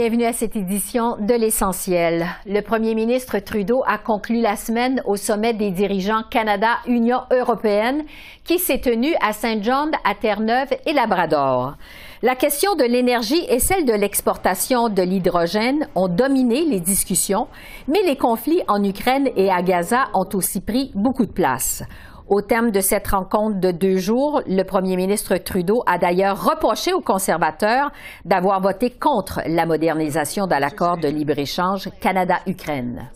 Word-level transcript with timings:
Bienvenue 0.00 0.26
à 0.26 0.32
cette 0.32 0.54
édition 0.54 1.16
de 1.16 1.34
l'essentiel. 1.34 2.24
Le 2.46 2.60
premier 2.60 2.94
ministre 2.94 3.40
Trudeau 3.40 3.82
a 3.84 3.98
conclu 3.98 4.40
la 4.40 4.54
semaine 4.54 5.02
au 5.06 5.16
sommet 5.16 5.54
des 5.54 5.72
dirigeants 5.72 6.22
Canada-Union 6.30 7.22
européenne 7.32 8.04
qui 8.44 8.60
s'est 8.60 8.78
tenu 8.78 9.12
à 9.20 9.32
Saint 9.32 9.60
John, 9.60 9.90
à 10.04 10.14
Terre-Neuve 10.14 10.68
et 10.86 10.92
Labrador. 10.92 11.74
La 12.22 12.36
question 12.36 12.76
de 12.76 12.84
l'énergie 12.84 13.44
et 13.48 13.58
celle 13.58 13.86
de 13.86 13.92
l'exportation 13.92 14.88
de 14.88 15.02
l'hydrogène 15.02 15.88
ont 15.96 16.06
dominé 16.06 16.64
les 16.64 16.78
discussions, 16.78 17.48
mais 17.88 18.02
les 18.06 18.16
conflits 18.16 18.62
en 18.68 18.84
Ukraine 18.84 19.28
et 19.34 19.50
à 19.50 19.62
Gaza 19.62 20.10
ont 20.14 20.28
aussi 20.34 20.60
pris 20.60 20.92
beaucoup 20.94 21.26
de 21.26 21.32
place. 21.32 21.82
Au 22.28 22.42
terme 22.42 22.70
de 22.70 22.82
cette 22.82 23.08
rencontre 23.08 23.58
de 23.58 23.70
deux 23.70 23.96
jours, 23.96 24.42
le 24.46 24.62
premier 24.62 24.96
ministre 24.96 25.38
Trudeau 25.38 25.82
a 25.86 25.96
d'ailleurs 25.96 26.44
reproché 26.44 26.92
aux 26.92 27.00
conservateurs 27.00 27.90
d'avoir 28.26 28.60
voté 28.60 28.90
contre 28.90 29.40
la 29.46 29.64
modernisation 29.64 30.46
de 30.46 30.54
l'accord 30.54 30.98
de 30.98 31.08
libre-échange 31.08 31.88
Canada-Ukraine. 32.02 33.08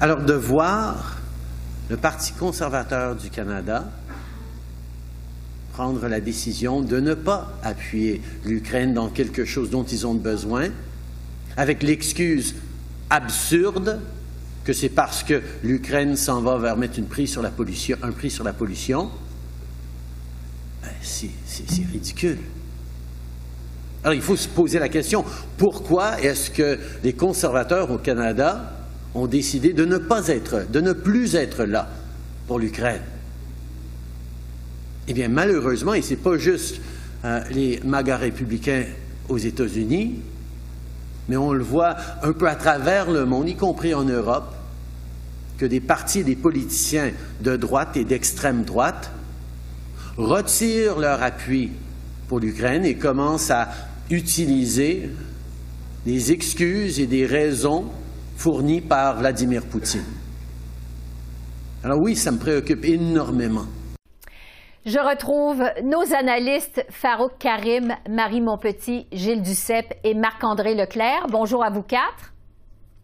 Alors 0.00 0.20
de 0.20 0.34
voir 0.34 1.16
le 1.88 1.96
Parti 1.96 2.32
conservateur 2.32 3.16
du 3.16 3.28
Canada 3.28 3.86
prendre 5.72 6.06
la 6.06 6.20
décision 6.20 6.82
de 6.82 7.00
ne 7.00 7.14
pas 7.14 7.48
appuyer 7.64 8.22
l'Ukraine 8.44 8.94
dans 8.94 9.08
quelque 9.08 9.44
chose 9.44 9.68
dont 9.68 9.84
ils 9.84 10.06
ont 10.06 10.14
besoin, 10.14 10.68
avec 11.56 11.82
l'excuse 11.82 12.54
absurde 13.08 14.00
que 14.70 14.76
c'est 14.76 14.88
parce 14.88 15.24
que 15.24 15.42
l'Ukraine 15.64 16.14
s'en 16.14 16.42
va 16.42 16.56
vers 16.56 16.76
mettre 16.76 16.96
une 17.00 17.08
prise 17.08 17.32
sur 17.32 17.42
la 17.42 17.50
pollution, 17.50 17.98
un 18.04 18.12
prix 18.12 18.30
sur 18.30 18.44
la 18.44 18.52
pollution, 18.52 19.10
ben, 20.80 20.90
c'est 21.02 21.28
ridicule. 21.90 22.38
Alors 24.04 24.14
il 24.14 24.22
faut 24.22 24.36
se 24.36 24.46
poser 24.46 24.78
la 24.78 24.88
question, 24.88 25.24
pourquoi 25.58 26.20
est-ce 26.20 26.52
que 26.52 26.78
les 27.02 27.14
conservateurs 27.14 27.90
au 27.90 27.98
Canada 27.98 28.72
ont 29.16 29.26
décidé 29.26 29.72
de 29.72 29.84
ne 29.84 29.98
pas 29.98 30.28
être, 30.28 30.70
de 30.70 30.80
ne 30.80 30.92
plus 30.92 31.34
être 31.34 31.64
là 31.64 31.88
pour 32.46 32.60
l'Ukraine? 32.60 33.02
Eh 35.08 35.12
bien, 35.14 35.26
malheureusement, 35.26 35.94
et 35.94 36.02
ce 36.02 36.10
n'est 36.10 36.16
pas 36.16 36.38
juste 36.38 36.80
euh, 37.24 37.40
les 37.50 37.80
magas 37.84 38.18
républicains 38.18 38.84
aux 39.28 39.38
États-Unis, 39.38 40.20
mais 41.28 41.36
on 41.36 41.52
le 41.52 41.64
voit 41.64 41.96
un 42.22 42.32
peu 42.32 42.48
à 42.48 42.54
travers 42.54 43.10
le 43.10 43.24
monde, 43.24 43.48
y 43.48 43.56
compris 43.56 43.94
en 43.94 44.04
Europe, 44.04 44.54
que 45.60 45.66
des 45.66 45.80
partis 45.80 46.20
et 46.20 46.24
des 46.24 46.36
politiciens 46.36 47.10
de 47.42 47.54
droite 47.54 47.94
et 47.98 48.04
d'extrême 48.04 48.64
droite 48.64 49.10
retirent 50.16 50.98
leur 50.98 51.22
appui 51.22 51.70
pour 52.28 52.40
l'Ukraine 52.40 52.86
et 52.86 52.94
commencent 52.94 53.50
à 53.50 53.68
utiliser 54.08 55.10
des 56.06 56.32
excuses 56.32 56.98
et 56.98 57.06
des 57.06 57.26
raisons 57.26 57.84
fournies 58.38 58.80
par 58.80 59.18
Vladimir 59.18 59.66
Poutine. 59.66 60.06
Alors 61.84 61.98
oui, 62.00 62.16
ça 62.16 62.30
me 62.30 62.38
préoccupe 62.38 62.86
énormément. 62.86 63.66
Je 64.86 64.98
retrouve 64.98 65.62
nos 65.84 66.14
analystes 66.14 66.86
Farouk 66.88 67.32
Karim, 67.38 67.94
Marie 68.08 68.40
Monpetit, 68.40 69.06
Gilles 69.12 69.42
Duceppe 69.42 69.92
et 70.04 70.14
Marc-André 70.14 70.74
Leclerc. 70.74 71.26
Bonjour 71.28 71.62
à 71.62 71.68
vous 71.68 71.82
quatre. 71.82 72.32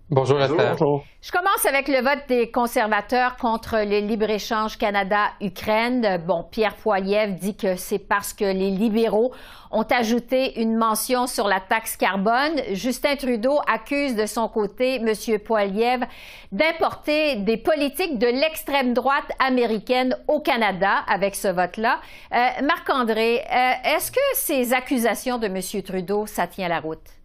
Bonjour, 0.08 0.40
Esther. 0.40 0.76
Je 1.20 1.32
commence 1.32 1.66
avec 1.66 1.88
le 1.88 2.00
vote 2.00 2.28
des 2.28 2.48
conservateurs 2.52 3.36
contre 3.36 3.78
le 3.78 4.06
libre-échange 4.06 4.78
Canada-Ukraine. 4.78 6.22
Bon, 6.24 6.44
Pierre 6.48 6.76
Poilievre 6.76 7.34
dit 7.34 7.56
que 7.56 7.74
c'est 7.74 7.98
parce 7.98 8.32
que 8.32 8.44
les 8.44 8.70
libéraux 8.70 9.32
ont 9.72 9.82
ajouté 9.82 10.60
une 10.60 10.76
mention 10.76 11.26
sur 11.26 11.48
la 11.48 11.58
taxe 11.58 11.96
carbone. 11.96 12.62
Justin 12.70 13.16
Trudeau 13.16 13.58
accuse 13.66 14.14
de 14.14 14.26
son 14.26 14.46
côté 14.46 15.00
M. 15.00 15.40
Poilievre 15.40 16.06
d'importer 16.52 17.34
des 17.36 17.56
politiques 17.56 18.20
de 18.20 18.28
l'extrême 18.28 18.94
droite 18.94 19.32
américaine 19.40 20.16
au 20.28 20.38
Canada 20.38 21.02
avec 21.08 21.34
ce 21.34 21.48
vote-là. 21.48 21.98
Euh, 22.32 22.62
Marc-André, 22.62 23.40
euh, 23.40 23.72
est-ce 23.96 24.12
que 24.12 24.20
ces 24.34 24.72
accusations 24.72 25.38
de 25.38 25.46
M. 25.48 25.82
Trudeau, 25.82 26.26
ça 26.26 26.46
tient 26.46 26.68
la 26.68 26.78
route? 26.78 27.15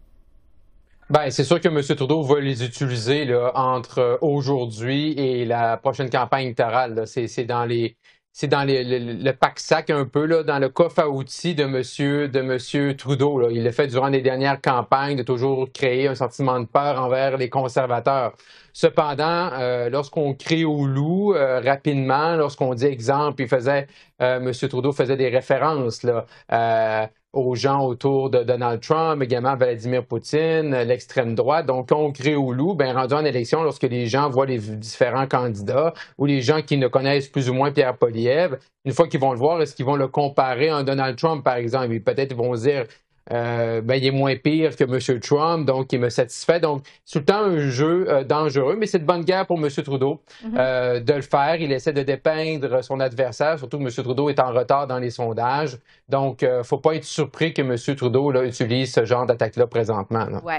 Ben, 1.12 1.30
c'est 1.30 1.44
sûr 1.44 1.60
que 1.60 1.68
M. 1.68 1.82
Trudeau 1.98 2.24
va 2.24 2.40
les 2.40 2.64
utiliser 2.64 3.26
là, 3.26 3.52
entre 3.56 4.00
euh, 4.00 4.18
aujourd'hui 4.22 5.12
et 5.20 5.44
la 5.44 5.76
prochaine 5.76 6.10
campagne 6.10 6.46
électorale. 6.46 7.06
C'est 7.06 7.44
dans 7.44 7.66
les 7.66 7.98
c'est 8.34 8.48
dans 8.48 8.64
les, 8.64 8.84
le, 9.00 9.32
pack-sac 9.34 9.90
un 9.90 10.06
peu, 10.06 10.26
là, 10.26 10.44
dans 10.44 10.58
le 10.58 10.70
coffre 10.70 11.00
à 11.00 11.10
outils 11.10 11.54
de 11.54 11.64
M. 11.64 12.30
de 12.32 12.42
monsieur 12.42 12.96
Trudeau. 12.96 13.38
Là. 13.40 13.50
Il 13.52 13.64
l'a 13.64 13.74
fait 13.74 13.88
durant 13.88 14.08
les 14.08 14.22
dernières 14.22 14.62
campagnes 14.62 15.18
de 15.18 15.24
toujours 15.24 15.70
créer 15.74 16.08
un 16.08 16.16
sentiment 16.16 16.60
de 16.62 16.66
peur 16.66 17.02
envers 17.02 17.36
les 17.38 17.50
conservateurs. 17.50 18.34
Cependant, 18.74 19.50
euh, 19.54 19.90
lorsqu'on 19.90 20.34
crie 20.34 20.64
au 20.64 20.86
loup 20.86 21.34
euh, 21.36 21.60
rapidement, 21.60 22.38
lorsqu'on 22.38 22.74
dit 22.74 22.86
exemple, 22.86 23.42
il 23.42 23.50
faisait, 23.50 23.88
euh, 24.22 24.38
M. 24.40 24.54
Trudeau 24.70 24.94
faisait 24.94 25.18
des 25.18 25.28
références 25.28 26.04
là, 26.04 26.26
euh, 26.54 27.08
aux 27.34 27.56
gens 27.56 27.86
autour 27.86 28.30
de 28.30 28.44
Donald 28.44 28.81
Trump, 28.81 29.22
également 29.22 29.56
Vladimir 29.56 30.06
Poutine, 30.06 30.75
l'extrême 30.84 31.34
droite. 31.34 31.66
Donc, 31.66 31.90
on 31.92 32.12
crée 32.12 32.36
au 32.36 32.52
loup, 32.52 32.74
ben, 32.74 32.94
rendu 32.96 33.14
en 33.14 33.24
élection, 33.24 33.64
lorsque 33.64 33.84
les 33.84 34.08
gens 34.08 34.30
voient 34.30 34.46
les 34.46 34.59
différents 34.59 35.28
candidats 35.28 35.94
ou 36.18 36.25
les 36.25 36.41
gens 36.41 36.62
qui 36.62 36.78
ne 36.78 36.88
connaissent 36.88 37.30
plus 37.30 37.50
ou 37.50 37.53
moins 37.53 37.72
Pierre 37.72 37.97
Poliev, 37.97 38.58
une 38.84 38.91
fois 38.91 39.08
qu'ils 39.08 39.20
vont 39.20 39.31
le 39.31 39.38
voir, 39.38 39.62
est-ce 39.62 39.75
qu'ils 39.75 39.86
vont 39.86 39.96
le 39.96 40.08
comparer 40.08 40.70
à 40.70 40.84
Donald 40.84 41.18
Trump, 41.18 41.44
par 41.44 41.56
exemple? 41.56 42.00
Peut-être 42.02 42.31
ils 42.31 42.38
vont 42.38 42.53
dire, 42.56 42.86
euh, 43.32 43.82
ben, 43.82 43.96
il 43.96 44.06
est 44.06 44.12
moins 44.12 44.36
pire 44.36 44.76
que 44.76 44.84
M. 44.84 45.20
Trump, 45.20 45.66
donc 45.66 45.94
il 45.94 46.00
me 46.00 46.09
satisfait. 46.09 46.59
Donc, 46.59 46.84
c'est 47.06 47.20
tout 47.20 47.20
le 47.20 47.26
temps 47.26 47.44
un 47.44 47.70
jeu 47.70 48.06
euh, 48.09 48.24
dangereux, 48.24 48.76
mais 48.78 48.88
c'est 48.88 49.00
de 49.00 49.06
bonne 49.06 49.24
guerre 49.24 49.46
pour 49.46 49.58
M. 49.58 49.70
Trudeau 49.70 50.22
mhm. 50.44 50.56
euh, 50.58 51.00
de 51.00 51.14
le 51.14 51.22
faire. 51.22 51.56
Il 51.56 51.72
essaie 51.72 51.94
de 51.94 52.04
dépeindre 52.04 52.84
son 52.84 53.00
adversaire, 53.00 53.58
surtout 53.59 53.78
que 53.78 53.84
M. 53.84 53.90
Trudeau 53.92 54.30
est 54.30 54.40
en 54.40 54.52
retard 54.52 54.88
dans 54.88 54.98
les 54.98 55.12
sondages. 55.12 55.78
Donc, 56.09 56.42
il 56.42 56.50
ne 56.50 56.64
faut 56.64 56.80
pas 56.80 56.96
être 56.96 57.04
surpris 57.04 57.54
que 57.54 57.62
M. 57.62 57.76
Trudeau 57.96 58.32
là, 58.32 58.44
utilise 58.44 58.94
ce 58.94 59.06
genre 59.06 59.26
d'attaque-là 59.26 59.68
présentement. 59.68 60.28
Oui. 60.44 60.53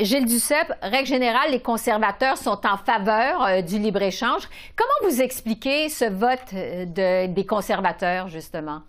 Gilles 0.00 0.26
Duceppe, 0.26 0.72
règle 0.82 1.06
générale, 1.06 1.50
les 1.50 1.60
conservateurs 1.60 2.36
sont 2.36 2.60
en 2.66 2.76
faveur 2.76 3.62
du 3.62 3.78
libre-échange. 3.78 4.48
Comment 4.76 5.10
vous 5.10 5.20
expliquez 5.20 5.88
ce 5.88 6.06
vote 6.06 6.52
des 6.52 7.46
conservateurs, 7.46 8.28
justement? 8.28 8.82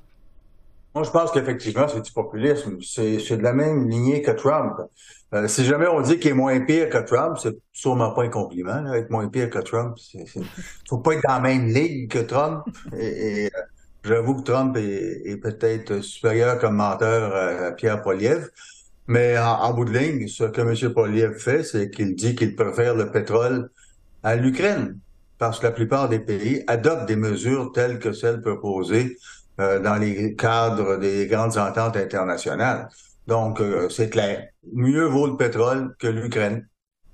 Je 1.04 1.12
pense 1.12 1.32
qu'effectivement, 1.32 1.88
c'est 1.88 2.02
du 2.02 2.12
populisme. 2.12 2.78
C'est, 2.82 3.38
de 3.38 3.44
la 3.44 3.54
même 3.54 3.90
lignée 3.90 4.22
que 4.22 4.32
Trump. 4.32 4.78
Euh, 5.34 5.48
si 5.48 5.64
jamais 5.64 5.88
on 5.88 6.02
dit 6.02 6.18
qu'il 6.20 6.32
est 6.32 6.36
moins 6.36 6.60
pire 6.62 6.90
que 6.90 6.98
Trump, 6.98 7.38
c'est 7.42 7.56
sûrement 7.72 8.12
pas 8.12 8.24
un 8.24 8.30
compliment, 8.30 8.94
être 8.94 9.12
moins 9.12 9.28
pire 9.28 9.50
que 9.50 9.60
Trump. 9.60 9.98
C'est, 9.98 10.26
faut 10.88 10.98
pas 10.98 11.14
être 11.14 11.24
dans 11.28 11.36
la 11.36 11.40
même 11.40 11.68
ligue 11.68 12.10
que 12.10 12.20
Trump. 12.20 12.64
Et, 12.98 13.46
euh, 13.46 13.50
j'avoue 14.04 14.36
que 14.36 14.44
Trump 14.44 14.76
est, 14.78 15.38
peut-être 15.38 16.02
supérieur 16.02 16.58
comme 16.60 16.76
menteur 16.76 17.36
à, 17.36 17.72
Pierre 17.72 18.02
Poliev. 18.02 18.50
Mais 19.08 19.38
en, 19.38 19.74
bout 19.74 19.86
de 19.86 19.98
ligne, 19.98 20.28
ce 20.28 20.44
que 20.44 20.62
M. 20.62 20.94
Poliev 20.94 21.34
fait, 21.38 21.64
c'est 21.64 21.90
qu'il 21.90 22.16
dit 22.16 22.36
qu'il 22.36 22.56
préfère 22.56 22.96
le 22.96 23.12
pétrole 23.12 23.70
à 24.24 24.36
l'Ukraine. 24.36 25.00
Parce 25.38 25.60
que 25.60 25.66
la 25.68 25.72
plupart 25.72 26.10
des 26.10 26.20
pays 26.20 26.64
adoptent 26.68 27.08
des 27.08 27.16
mesures 27.16 27.72
telles 27.72 27.98
que 27.98 28.12
celles 28.12 28.42
proposées 28.42 29.18
euh, 29.60 29.80
dans 29.80 29.96
les 29.96 30.36
cadres 30.36 30.98
des 30.98 31.28
grandes 31.28 31.58
ententes 31.58 31.98
internationales. 31.98 32.90
Donc, 33.28 33.62
euh, 33.62 33.90
c'est 33.90 34.10
clair. 34.10 34.48
Mieux 34.74 35.06
vaut 35.06 35.28
le 35.28 35.38
pétrole 35.38 35.96
que 36.00 36.08
l'Ukraine. 36.08 36.68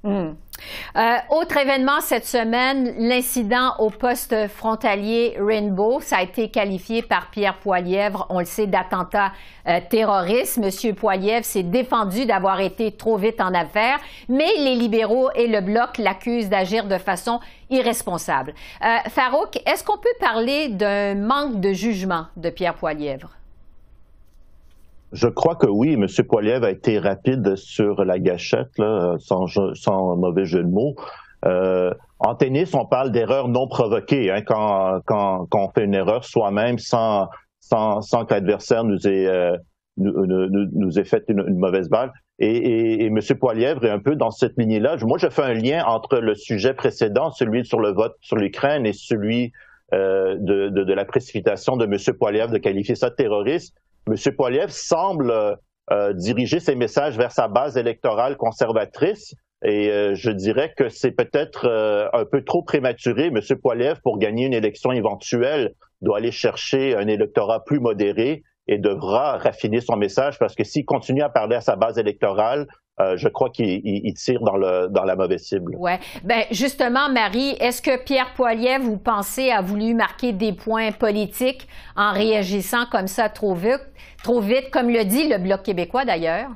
Euh, 0.06 1.18
autre 1.30 1.58
événement 1.58 2.00
cette 2.02 2.26
semaine, 2.26 2.94
l'incident 2.98 3.74
au 3.80 3.90
poste 3.90 4.48
frontalier 4.48 5.36
Rainbow. 5.40 6.00
Ça 6.02 6.18
a 6.18 6.24
été 6.24 6.50
qualifié 6.50 7.02
par 7.02 7.30
Pierre 7.30 7.58
Poilièvre, 7.58 8.26
on 8.30 8.40
le 8.40 8.46
sait, 8.46 8.68
d'attentat 8.68 9.32
euh, 9.68 9.80
terroriste. 9.90 10.58
Monsieur 10.58 10.94
Poilièvre 10.94 11.46
s'est 11.46 11.64
défendu 11.64 12.26
d'avoir 12.26 12.60
été 12.62 12.92
trop 12.92 13.18
vite 13.18 13.42
en 13.42 13.54
affaires, 13.54 14.00
mais 14.30 14.50
les 14.58 14.76
libéraux 14.76 15.30
et 15.36 15.48
le 15.48 15.62
Bloc 15.62 15.98
l'accusent 15.98 16.50
d'agir 16.50 16.88
de 16.88 16.98
façon 16.98 17.40
irresponsable. 17.70 18.54
Euh, 18.84 18.98
Farouk, 19.10 19.60
est-ce 19.66 19.84
qu'on 19.84 19.98
peut 19.98 20.10
parler 20.20 20.70
d'un 20.70 21.16
manque 21.16 21.60
de 21.60 21.74
jugement 21.74 22.28
de 22.38 22.50
Pierre 22.50 22.76
Poilièvre? 22.76 23.30
Je 25.12 25.28
crois 25.28 25.56
que 25.56 25.68
oui, 25.68 25.94
M. 25.94 26.08
Poiliev 26.28 26.64
a 26.64 26.72
été 26.72 27.00
rapide 27.00 27.56
sur 27.56 28.04
la 28.04 28.20
gâchette, 28.20 28.82
sans, 29.20 30.16
mauvais 30.18 30.46
jeu 30.46 30.64
de 30.64 30.70
mots. 30.70 30.96
en 31.44 32.36
tennis, 32.36 32.74
on 32.74 32.86
parle 32.86 33.12
d'erreur 33.12 33.48
non 33.48 33.68
provoquée, 33.68 34.32
hein, 34.32 34.42
quand, 34.42 35.02
quand, 35.06 35.46
quand, 35.50 35.66
on 35.66 35.70
fait 35.70 35.86
une 35.86 35.94
erreur 35.94 36.26
soi-même 36.26 36.80
sans, 36.80 37.28
sans, 37.60 38.02
sans 38.02 38.26
que 38.26 38.34
l'adversaire 38.34 38.84
nous 38.84 39.08
ait, 39.08 39.58
nous, 39.98 40.26
nous, 40.26 40.68
nous, 40.74 41.00
ait 41.00 41.04
fait 41.04 41.24
une, 41.28 41.58
mauvaise 41.58 41.90
balle. 41.90 42.12
Et, 42.40 42.50
et, 42.50 43.04
et, 43.04 43.08
M. 43.08 43.20
Poilièvre 43.40 43.86
est 43.86 43.90
un 43.90 44.00
peu 44.00 44.16
dans 44.16 44.32
cette 44.32 44.58
lignée-là. 44.58 44.98
Moi, 45.04 45.18
je 45.18 45.30
fais 45.30 45.44
un 45.44 45.54
lien 45.54 45.86
entre 45.86 46.18
le 46.18 46.36
sujet 46.36 46.74
précédent, 46.74 47.32
celui 47.32 47.66
sur 47.66 47.80
le 47.80 47.94
vote 47.94 48.16
sur 48.20 48.36
l'Ukraine, 48.36 48.86
et 48.86 48.94
celui 48.94 49.54
euh, 49.94 50.36
de, 50.40 50.70
de, 50.70 50.84
de, 50.84 50.94
la 50.94 51.06
précipitation 51.06 51.78
de 51.78 51.86
M. 51.86 52.18
Poilièvre 52.18 52.52
de 52.52 52.58
qualifier 52.58 52.96
ça 52.96 53.10
de 53.10 53.16
terroriste. 53.16 53.76
M. 54.08 54.16
Poilièvre 54.36 54.72
semble 54.72 55.58
euh, 55.92 56.14
diriger 56.14 56.60
ses 56.60 56.76
messages 56.76 57.18
vers 57.18 57.32
sa 57.32 57.48
base 57.48 57.78
électorale 57.78 58.38
conservatrice. 58.38 59.36
Et 59.64 59.90
euh, 59.90 60.16
je 60.16 60.32
dirais 60.32 60.74
que 60.76 60.90
c'est 60.90 61.12
peut-être 61.12 61.68
euh, 61.68 62.08
un 62.14 62.26
peu 62.26 62.44
trop 62.44 62.64
prématuré. 62.64 63.28
M. 63.28 63.40
Poilievre, 63.62 64.02
pour 64.02 64.20
gagner 64.20 64.46
une 64.46 64.54
élection 64.54 64.92
éventuelle, 64.92 65.74
doit 66.02 66.18
aller 66.18 66.32
chercher 66.32 66.96
un 66.96 67.08
électorat 67.08 67.64
plus 67.64 67.80
modéré 67.80 68.44
et 68.68 68.78
devra 68.78 69.38
raffiner 69.38 69.80
son 69.80 69.96
message 69.96 70.40
parce 70.40 70.56
que 70.56 70.64
s'il 70.64 70.86
continue 70.86 71.22
à 71.22 71.30
parler 71.30 71.56
à 71.56 71.62
sa 71.62 71.76
base 71.76 71.98
électorale, 71.98 72.68
euh, 73.02 73.18
je 73.18 73.28
crois 73.28 73.50
qu'il 73.50 74.14
tire 74.14 74.40
dans, 74.42 74.56
le, 74.56 74.88
dans 74.90 75.04
la 75.04 75.16
mauvaise 75.16 75.44
cible. 75.44 75.76
Oui. 75.78 75.92
Ben, 76.24 76.44
justement, 76.52 77.10
Marie, 77.10 77.56
est-ce 77.60 77.82
que 77.82 78.02
Pierre 78.02 78.34
Poilievre, 78.34 78.86
vous 78.86 78.98
pensez, 78.98 79.52
a 79.52 79.62
voulu 79.62 79.94
marquer 79.94 80.32
des 80.32 80.54
points 80.54 80.92
politiques 80.92 81.68
en 81.98 82.14
réagissant 82.14 82.86
comme 82.90 83.08
ça 83.08 83.28
trop 83.28 83.54
vite, 83.54 83.86
trop 84.24 84.40
vite, 84.40 84.70
comme 84.72 84.90
le 84.90 85.04
dit 85.04 85.28
le 85.28 85.38
Bloc 85.38 85.64
québécois 85.64 86.06
d'ailleurs? 86.06 86.50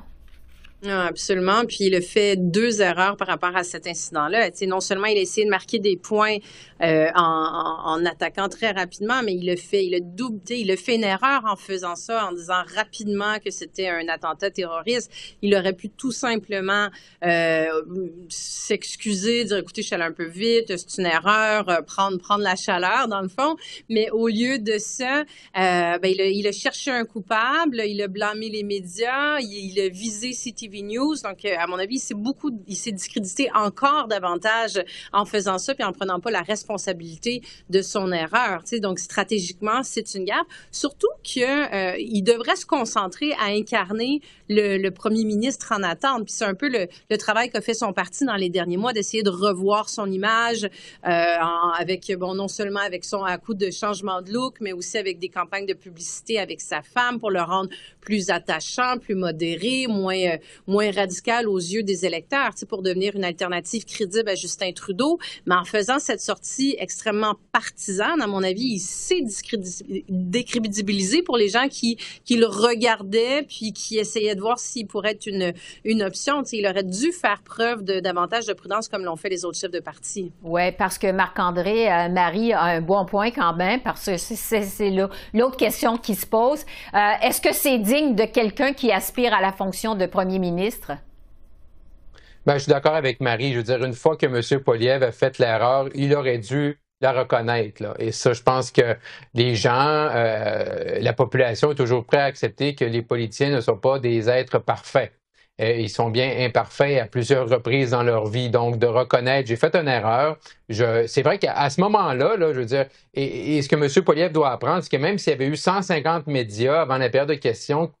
Non, 0.82 0.98
absolument. 1.00 1.66
Puis 1.66 1.78
il 1.80 1.94
a 1.94 2.00
fait 2.00 2.36
deux 2.36 2.80
erreurs 2.80 3.18
par 3.18 3.28
rapport 3.28 3.54
à 3.54 3.64
cet 3.64 3.86
incident-là. 3.86 4.48
non 4.66 4.80
seulement 4.80 5.08
il 5.08 5.18
a 5.18 5.20
essayé 5.20 5.44
de 5.44 5.50
marquer 5.50 5.78
des 5.78 5.98
points 5.98 6.38
euh, 6.80 7.08
en, 7.14 7.82
en, 7.84 8.06
attaquant 8.06 8.48
très 8.48 8.70
rapidement, 8.70 9.22
mais 9.22 9.34
il 9.34 9.50
a 9.50 9.56
fait, 9.56 9.84
il 9.84 9.94
a 9.94 10.00
doublé, 10.00 10.60
il 10.60 10.70
a 10.70 10.76
fait 10.76 10.94
une 10.94 11.04
erreur 11.04 11.42
en 11.44 11.56
faisant 11.56 11.96
ça, 11.96 12.26
en 12.26 12.32
disant 12.32 12.62
rapidement 12.74 13.38
que 13.44 13.50
c'était 13.50 13.88
un 13.88 14.08
attentat 14.08 14.50
terroriste. 14.50 15.12
Il 15.42 15.54
aurait 15.54 15.74
pu 15.74 15.90
tout 15.90 16.12
simplement 16.12 16.88
euh, 17.26 17.66
s'excuser, 18.30 19.44
dire 19.44 19.58
écoutez, 19.58 19.82
je 19.82 19.88
suis 19.88 19.94
allé 19.94 20.04
un 20.04 20.12
peu 20.12 20.26
vite, 20.26 20.74
c'est 20.78 20.98
une 20.98 21.06
erreur, 21.06 21.68
euh, 21.68 21.82
prendre 21.82 22.16
prendre 22.16 22.42
la 22.42 22.56
chaleur 22.56 23.06
dans 23.08 23.20
le 23.20 23.28
fond. 23.28 23.56
Mais 23.90 24.08
au 24.12 24.28
lieu 24.28 24.58
de 24.58 24.78
ça, 24.78 25.20
euh, 25.20 25.24
ben, 25.98 26.04
il, 26.04 26.20
a, 26.22 26.26
il, 26.26 26.46
a, 26.46 26.52
cherché 26.52 26.90
un 26.90 27.04
coupable, 27.04 27.82
il 27.84 28.00
a 28.00 28.08
blâmé 28.08 28.48
les 28.48 28.62
médias, 28.62 29.38
il, 29.40 29.72
il 29.72 29.80
a 29.80 29.90
visé 29.90 30.30
CTV 30.30 30.69
News. 30.78 31.16
Donc, 31.22 31.44
euh, 31.44 31.54
à 31.58 31.66
mon 31.66 31.78
avis, 31.78 31.98
c'est 31.98 32.14
beaucoup, 32.14 32.50
il 32.66 32.76
s'est 32.76 32.92
discrédité 32.92 33.48
encore 33.54 34.08
davantage 34.08 34.82
en 35.12 35.24
faisant 35.24 35.58
ça 35.58 35.74
puis 35.74 35.84
en 35.84 35.92
prenant 35.92 36.20
pas 36.20 36.30
la 36.30 36.42
responsabilité 36.42 37.42
de 37.68 37.82
son 37.82 38.12
erreur. 38.12 38.64
Tu 38.64 38.80
donc 38.80 38.98
stratégiquement, 38.98 39.82
c'est 39.82 40.14
une 40.14 40.24
gaffe. 40.24 40.46
Surtout 40.70 41.08
qu'il 41.22 41.44
euh, 41.44 41.96
devrait 42.22 42.56
se 42.56 42.66
concentrer 42.66 43.32
à 43.32 43.46
incarner 43.46 44.20
le, 44.48 44.90
premier 44.90 45.24
ministre 45.24 45.72
en 45.76 45.82
attente. 45.82 46.24
Puis 46.24 46.34
c'est 46.34 46.44
un 46.44 46.54
peu 46.54 46.68
le, 46.68 47.16
travail 47.16 47.50
qu'a 47.50 47.60
fait 47.60 47.74
son 47.74 47.92
parti 47.92 48.24
dans 48.24 48.36
les 48.36 48.48
derniers 48.48 48.76
mois 48.76 48.92
d'essayer 48.92 49.22
de 49.22 49.30
revoir 49.30 49.88
son 49.88 50.10
image 50.10 50.64
euh, 50.64 51.36
avec 51.78 52.10
bon 52.18 52.34
non 52.34 52.48
seulement 52.48 52.80
avec 52.80 53.04
son 53.04 53.22
à 53.24 53.36
coup 53.38 53.54
de 53.54 53.70
changement 53.70 54.22
de 54.22 54.32
look, 54.32 54.56
mais 54.60 54.72
aussi 54.72 54.98
avec 54.98 55.18
des 55.18 55.28
campagnes 55.28 55.66
de 55.66 55.74
publicité 55.74 56.38
avec 56.38 56.60
sa 56.60 56.82
femme 56.82 57.18
pour 57.18 57.30
le 57.30 57.42
rendre 57.42 57.70
plus 58.00 58.30
attachant, 58.30 58.98
plus 58.98 59.14
modéré, 59.14 59.86
moins 59.88 60.36
moins 60.66 60.90
radical 60.90 61.48
aux 61.48 61.58
yeux 61.58 61.82
des 61.82 62.06
électeurs, 62.06 62.50
pour 62.68 62.82
devenir 62.82 63.16
une 63.16 63.24
alternative 63.24 63.84
crédible 63.84 64.28
à 64.28 64.34
Justin 64.34 64.72
Trudeau. 64.72 65.18
Mais 65.46 65.54
en 65.54 65.64
faisant 65.64 65.98
cette 65.98 66.20
sortie 66.20 66.76
extrêmement 66.78 67.36
partisane, 67.52 68.20
à 68.20 68.26
mon 68.26 68.42
avis, 68.42 68.62
il 68.62 68.80
s'est 68.80 69.24
décrédibilisé 70.08 71.22
pour 71.22 71.36
les 71.36 71.48
gens 71.48 71.68
qui, 71.68 71.98
le 72.30 72.46
regardaient 72.46 73.42
puis 73.42 73.72
qui 73.72 73.98
essayaient 73.98 74.34
de 74.34 74.40
voir 74.40 74.58
s'il 74.58 74.86
pourrait 74.86 75.10
être 75.10 75.26
une, 75.26 75.52
une 75.84 76.02
option. 76.02 76.42
il 76.52 76.66
aurait 76.66 76.84
dû 76.84 77.12
faire 77.12 77.42
preuve 77.42 77.82
de 77.82 78.00
davantage 78.00 78.46
de 78.46 78.52
prudence 78.52 78.88
comme 78.88 79.04
l'ont 79.04 79.16
fait 79.16 79.28
les 79.28 79.44
autres 79.44 79.58
chefs 79.58 79.70
de 79.70 79.80
parti. 79.80 80.32
Oui, 80.42 80.72
parce 80.72 80.96
que 80.96 81.10
Marc-André, 81.10 81.92
euh, 81.92 82.08
Marie 82.08 82.52
a 82.52 82.62
un 82.62 82.80
bon 82.80 83.04
point 83.04 83.30
quand 83.30 83.54
même, 83.54 83.80
parce 83.80 84.06
que 84.06 84.16
c'est 84.16 84.90
l'autre 85.34 85.56
question 85.56 85.96
qui 85.96 86.14
se 86.14 86.26
pose. 86.26 86.64
Euh, 86.94 86.98
est-ce 87.22 87.40
que 87.40 87.52
c'est 87.52 87.78
digne 87.78 88.14
de 88.14 88.24
quelqu'un 88.24 88.72
qui 88.72 88.92
aspire 88.92 89.34
à 89.34 89.40
la 89.40 89.52
fonction 89.52 89.94
de 89.94 90.06
premier 90.06 90.38
ministre? 90.38 90.49
Ministre? 90.50 90.92
Ben, 92.46 92.54
je 92.54 92.60
suis 92.60 92.70
d'accord 92.70 92.94
avec 92.94 93.20
Marie. 93.20 93.52
Je 93.52 93.58
veux 93.58 93.62
dire, 93.62 93.84
une 93.84 93.94
fois 93.94 94.16
que 94.16 94.26
M. 94.26 94.60
Poliev 94.62 95.02
a 95.02 95.12
fait 95.12 95.38
l'erreur, 95.38 95.88
il 95.94 96.14
aurait 96.14 96.38
dû 96.38 96.80
la 97.00 97.12
reconnaître. 97.12 97.94
Et 97.98 98.12
ça, 98.12 98.32
je 98.32 98.42
pense 98.42 98.70
que 98.70 98.96
les 99.34 99.54
gens, 99.54 100.08
euh, 100.14 100.98
la 101.00 101.12
population 101.12 101.72
est 101.72 101.74
toujours 101.74 102.04
prête 102.04 102.20
à 102.20 102.24
accepter 102.24 102.74
que 102.74 102.84
les 102.84 103.02
politiciens 103.02 103.50
ne 103.50 103.60
sont 103.60 103.76
pas 103.76 103.98
des 103.98 104.28
êtres 104.28 104.58
parfaits. 104.58 105.12
Euh, 105.60 105.72
ils 105.72 105.90
sont 105.90 106.10
bien 106.10 106.32
imparfaits 106.38 107.00
à 107.00 107.06
plusieurs 107.06 107.48
reprises 107.48 107.90
dans 107.90 108.02
leur 108.02 108.26
vie. 108.26 108.50
Donc, 108.50 108.78
de 108.78 108.86
reconnaître, 108.86 109.48
j'ai 109.48 109.56
fait 109.56 109.74
une 109.76 109.88
erreur. 109.88 110.38
c'est 110.68 111.22
vrai 111.22 111.38
qu'à 111.38 111.68
ce 111.70 111.80
moment-là, 111.82 112.36
là, 112.36 112.52
je 112.52 112.60
veux 112.60 112.64
dire, 112.64 112.86
et, 113.14 113.60
ce 113.60 113.68
que 113.68 113.76
M. 113.76 114.04
Poliev 114.04 114.32
doit 114.32 114.50
apprendre, 114.50 114.82
c'est 114.82 114.90
que 114.90 114.96
même 114.96 115.18
s'il 115.18 115.32
y 115.32 115.34
avait 115.34 115.46
eu 115.46 115.56
150 115.56 116.26
médias 116.26 116.82
avant 116.82 116.96
la 116.96 117.10
période 117.10 117.28
de 117.28 117.34
questions 117.34 117.92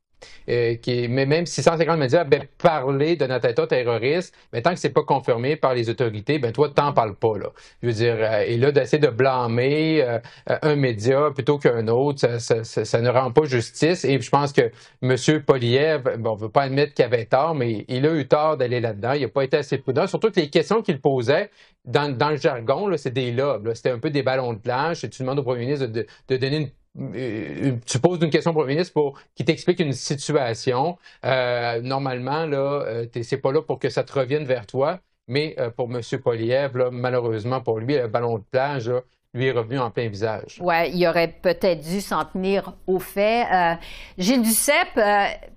euh, 0.48 0.76
mais 1.08 1.26
même 1.26 1.46
si 1.46 1.62
150 1.62 1.98
médias 1.98 2.20
avaient 2.20 2.48
parlé 2.58 3.16
d'un 3.16 3.30
attentat 3.30 3.66
terroriste, 3.66 4.34
mais 4.52 4.62
tant 4.62 4.72
que 4.72 4.80
c'est 4.80 4.90
pas 4.90 5.02
confirmé 5.02 5.56
par 5.56 5.74
les 5.74 5.88
autorités, 5.88 6.38
ben 6.38 6.52
toi, 6.52 6.70
t'en 6.74 6.92
parles 6.92 7.14
pas, 7.14 7.38
là. 7.38 7.50
Je 7.82 7.88
veux 7.88 7.92
dire, 7.92 8.16
euh, 8.18 8.44
et 8.46 8.56
là, 8.56 8.72
d'essayer 8.72 8.98
de 8.98 9.08
blâmer 9.08 10.02
euh, 10.02 10.18
un 10.62 10.76
média 10.76 11.30
plutôt 11.34 11.58
qu'un 11.58 11.86
autre, 11.88 12.38
ça, 12.38 13.00
ne 13.00 13.08
rend 13.08 13.30
pas 13.32 13.44
justice. 13.44 14.04
Et 14.04 14.20
je 14.20 14.30
pense 14.30 14.52
que 14.52 14.70
M. 15.02 15.42
Poliev, 15.42 16.02
bon, 16.18 16.32
on 16.32 16.34
veut 16.34 16.48
pas 16.48 16.62
admettre 16.62 16.94
qu'il 16.94 17.04
avait 17.04 17.26
tort, 17.26 17.54
mais 17.54 17.84
il 17.88 18.06
a 18.06 18.14
eu 18.14 18.26
tort 18.26 18.56
d'aller 18.56 18.80
là-dedans. 18.80 19.12
Il 19.12 19.22
n'a 19.22 19.28
pas 19.28 19.44
été 19.44 19.56
assez 19.56 19.78
prudent. 19.78 20.06
Surtout 20.06 20.30
que 20.30 20.40
les 20.40 20.50
questions 20.50 20.82
qu'il 20.82 21.00
posait, 21.00 21.50
dans, 21.84 22.30
le 22.30 22.36
jargon, 22.36 22.90
c'est 22.96 23.12
des 23.12 23.32
lobes. 23.32 23.72
C'était 23.74 23.90
un 23.90 23.98
peu 23.98 24.10
des 24.10 24.22
ballons 24.22 24.52
de 24.52 24.58
plage. 24.58 25.04
Et 25.04 25.08
tu 25.08 25.22
demandes 25.22 25.38
au 25.38 25.42
premier 25.42 25.60
ministre 25.60 25.86
de, 25.86 26.06
de 26.28 26.36
donner 26.36 26.56
une 26.58 26.70
tu 26.96 27.98
poses 28.00 28.20
une 28.20 28.30
question 28.30 28.50
au 28.50 28.54
premier 28.54 28.74
ministre 28.74 28.92
pour 28.92 29.18
qu'il 29.34 29.46
t'explique 29.46 29.80
une 29.80 29.92
situation. 29.92 30.98
Euh, 31.24 31.80
normalement, 31.80 32.46
là, 32.46 32.82
euh, 32.86 33.06
c'est 33.22 33.38
pas 33.38 33.52
là 33.52 33.62
pour 33.62 33.78
que 33.78 33.88
ça 33.88 34.02
te 34.02 34.12
revienne 34.12 34.44
vers 34.44 34.66
toi, 34.66 34.98
mais 35.28 35.56
pour 35.76 35.88
M. 35.90 36.00
Poliev, 36.22 36.88
malheureusement 36.90 37.60
pour 37.60 37.78
lui, 37.78 37.96
le 37.96 38.08
ballon 38.08 38.38
de 38.38 38.44
plage, 38.50 38.90
lui 39.32 39.46
est 39.46 39.52
revenu 39.52 39.78
en 39.78 39.92
plein 39.92 40.08
visage. 40.08 40.58
Oui, 40.60 40.90
il 40.92 41.06
aurait 41.06 41.28
peut-être 41.28 41.80
dû 41.80 42.00
s'en 42.00 42.24
tenir 42.24 42.74
au 42.88 42.98
fait. 42.98 43.46
Gilles 44.18 44.42
Duceppe, 44.42 45.00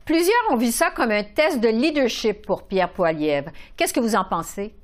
plusieurs 0.05 0.51
ont 0.51 0.57
vu 0.57 0.71
ça 0.71 0.91
comme 0.91 1.09
un 1.09 1.23
test 1.23 1.59
de 1.59 1.69
leadership 1.69 2.45
pour 2.45 2.67
Pierre 2.67 2.93
Poilievre. 2.93 3.49
Qu'est-ce 3.75 3.93
que 3.93 3.99
vous 3.99 4.15
en 4.15 4.23
pensez? 4.23 4.75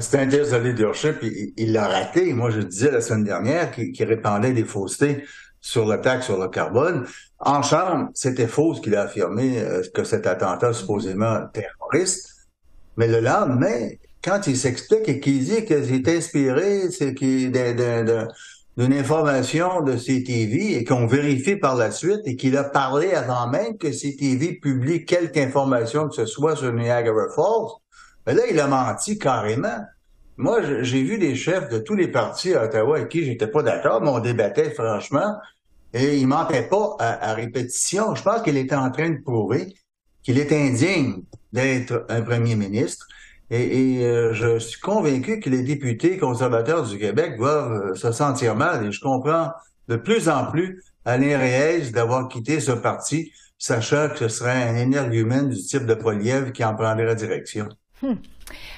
C'est 0.00 0.18
un 0.18 0.28
test 0.28 0.52
de 0.52 0.56
leadership, 0.56 1.16
il 1.22 1.72
l'a 1.72 1.86
raté. 1.86 2.32
Moi, 2.32 2.50
je 2.50 2.60
disais 2.60 2.90
la 2.90 3.00
semaine 3.00 3.24
dernière 3.24 3.72
qu'il 3.72 4.04
répandait 4.04 4.52
des 4.52 4.64
faussetés 4.64 5.24
sur 5.60 5.86
le 5.86 6.00
taxe 6.00 6.26
sur 6.26 6.38
le 6.38 6.48
carbone. 6.48 7.06
En 7.38 7.62
Chambre, 7.62 8.08
c'était 8.14 8.46
faux 8.46 8.74
ce 8.74 8.80
qu'il 8.80 8.94
a 8.96 9.02
affirmé 9.02 9.60
euh, 9.60 9.82
que 9.94 10.04
cet 10.04 10.26
attentat 10.26 10.72
supposément 10.72 11.46
terroriste. 11.52 12.48
Mais 12.96 13.06
le 13.06 13.20
lendemain, 13.20 13.90
quand 14.24 14.46
il 14.46 14.56
s'explique 14.56 15.08
et 15.08 15.20
qu'il 15.20 15.44
dit 15.44 15.64
que 15.64 15.82
c'est 15.84 16.08
inspiré 16.08 16.88
d'une 18.76 18.92
information 18.92 19.82
de 19.82 19.94
CTV 19.94 20.76
et 20.76 20.84
qu'on 20.84 21.06
vérifie 21.06 21.56
par 21.56 21.76
la 21.76 21.90
suite 21.90 22.20
et 22.24 22.36
qu'il 22.36 22.56
a 22.56 22.64
parlé 22.64 23.12
avant 23.12 23.48
même 23.48 23.76
que 23.76 23.88
CTV 23.88 24.58
publie 24.60 25.04
quelque 25.04 25.38
information 25.38 26.08
que 26.08 26.14
ce 26.14 26.26
soit 26.26 26.56
sur 26.56 26.72
Niagara 26.72 27.28
Falls, 27.34 27.82
mais 28.26 28.34
là, 28.34 28.42
il 28.50 28.58
a 28.60 28.66
menti 28.66 29.18
carrément. 29.18 29.84
Moi, 30.36 30.82
j'ai 30.82 31.02
vu 31.02 31.18
des 31.18 31.34
chefs 31.34 31.68
de 31.68 31.78
tous 31.78 31.94
les 31.94 32.08
partis 32.08 32.54
à 32.54 32.64
Ottawa 32.64 32.96
avec 32.96 33.08
qui 33.08 33.24
j'étais 33.24 33.46
pas 33.46 33.62
d'accord, 33.62 34.00
mais 34.00 34.08
on 34.08 34.18
débattait 34.18 34.70
franchement, 34.70 35.36
et 35.94 36.16
il 36.16 36.26
mentait 36.26 36.68
pas 36.68 36.96
à, 36.98 37.34
répétition. 37.34 38.14
Je 38.14 38.22
pense 38.22 38.42
qu'il 38.42 38.56
était 38.56 38.74
en 38.74 38.90
train 38.90 39.10
de 39.10 39.20
prouver 39.22 39.74
qu'il 40.22 40.38
est 40.38 40.52
indigne 40.52 41.22
d'être 41.52 42.06
un 42.08 42.22
premier 42.22 42.56
ministre. 42.56 43.06
Et, 43.50 44.02
euh, 44.04 44.32
je 44.32 44.58
suis 44.58 44.80
convaincu 44.80 45.38
que 45.40 45.50
les 45.50 45.62
députés 45.62 46.16
conservateurs 46.16 46.88
du 46.88 46.98
Québec 46.98 47.36
doivent 47.36 47.90
euh, 47.90 47.94
se 47.94 48.10
sentir 48.10 48.56
mal. 48.56 48.86
Et 48.86 48.92
je 48.92 49.00
comprends 49.00 49.50
de 49.88 49.96
plus 49.96 50.30
en 50.30 50.50
plus 50.50 50.82
Alain 51.04 51.38
Reyes 51.38 51.90
d'avoir 51.90 52.28
quitté 52.28 52.60
ce 52.60 52.72
parti, 52.72 53.32
sachant 53.58 54.08
que 54.08 54.16
ce 54.16 54.28
serait 54.28 54.62
un 54.62 54.76
énergumène 54.76 55.50
du 55.50 55.58
type 55.58 55.84
de 55.84 55.94
Poliev 55.94 56.52
qui 56.52 56.64
en 56.64 56.74
prendrait 56.74 57.04
la 57.04 57.14
direction. 57.14 57.68
Hmm. 58.02 58.14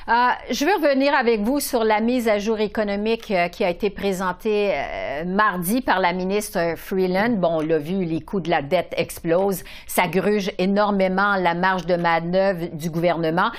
Euh, 0.09 0.13
je 0.51 0.67
veux 0.67 0.75
revenir 0.75 1.15
avec 1.15 1.41
vous 1.41 1.61
sur 1.61 1.83
la 1.83 2.01
mise 2.01 2.29
à 2.29 2.39
jour 2.39 2.61
économique 2.61 3.31
euh, 3.31 3.49
qui 3.49 3.65
a 3.65 3.71
été 3.71 3.89
présentée 3.89 4.73
euh, 4.75 5.25
mardi 5.25 5.81
par 5.81 6.01
la 6.01 6.13
ministre 6.13 6.75
Freeland. 6.77 7.31
Bon, 7.31 7.57
on 7.57 7.61
l'a 7.61 7.79
vu, 7.79 8.05
les 8.05 8.21
coûts 8.21 8.41
de 8.41 8.51
la 8.51 8.61
dette 8.61 8.93
explosent. 8.99 9.65
Ça 9.87 10.07
gruge 10.07 10.53
énormément 10.59 11.37
la 11.37 11.55
marge 11.55 11.87
de 11.87 11.97
manœuvre 11.97 12.67
du 12.73 12.91
gouvernement. 12.91 13.51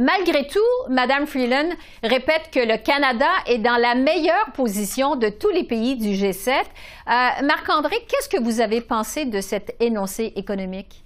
malgré 0.00 0.46
tout, 0.46 0.60
Mme 0.88 1.26
Freeland 1.26 1.70
répète 2.02 2.50
que 2.52 2.60
le 2.60 2.76
Canada 2.76 3.28
est 3.46 3.58
dans 3.58 3.76
la 3.76 3.94
meilleure 3.94 4.52
position 4.54 5.16
de 5.16 5.28
tous 5.28 5.50
les 5.50 5.64
pays 5.64 5.96
du 5.96 6.10
G7. 6.10 6.52
Marc-André, 7.06 7.96
qu'est-ce 8.08 8.28
que 8.28 8.40
vous 8.40 8.60
avez 8.60 8.80
pensé 8.80 9.24
de 9.24 9.40
cet 9.40 9.74
énoncé 9.80 10.32
économique? 10.36 11.04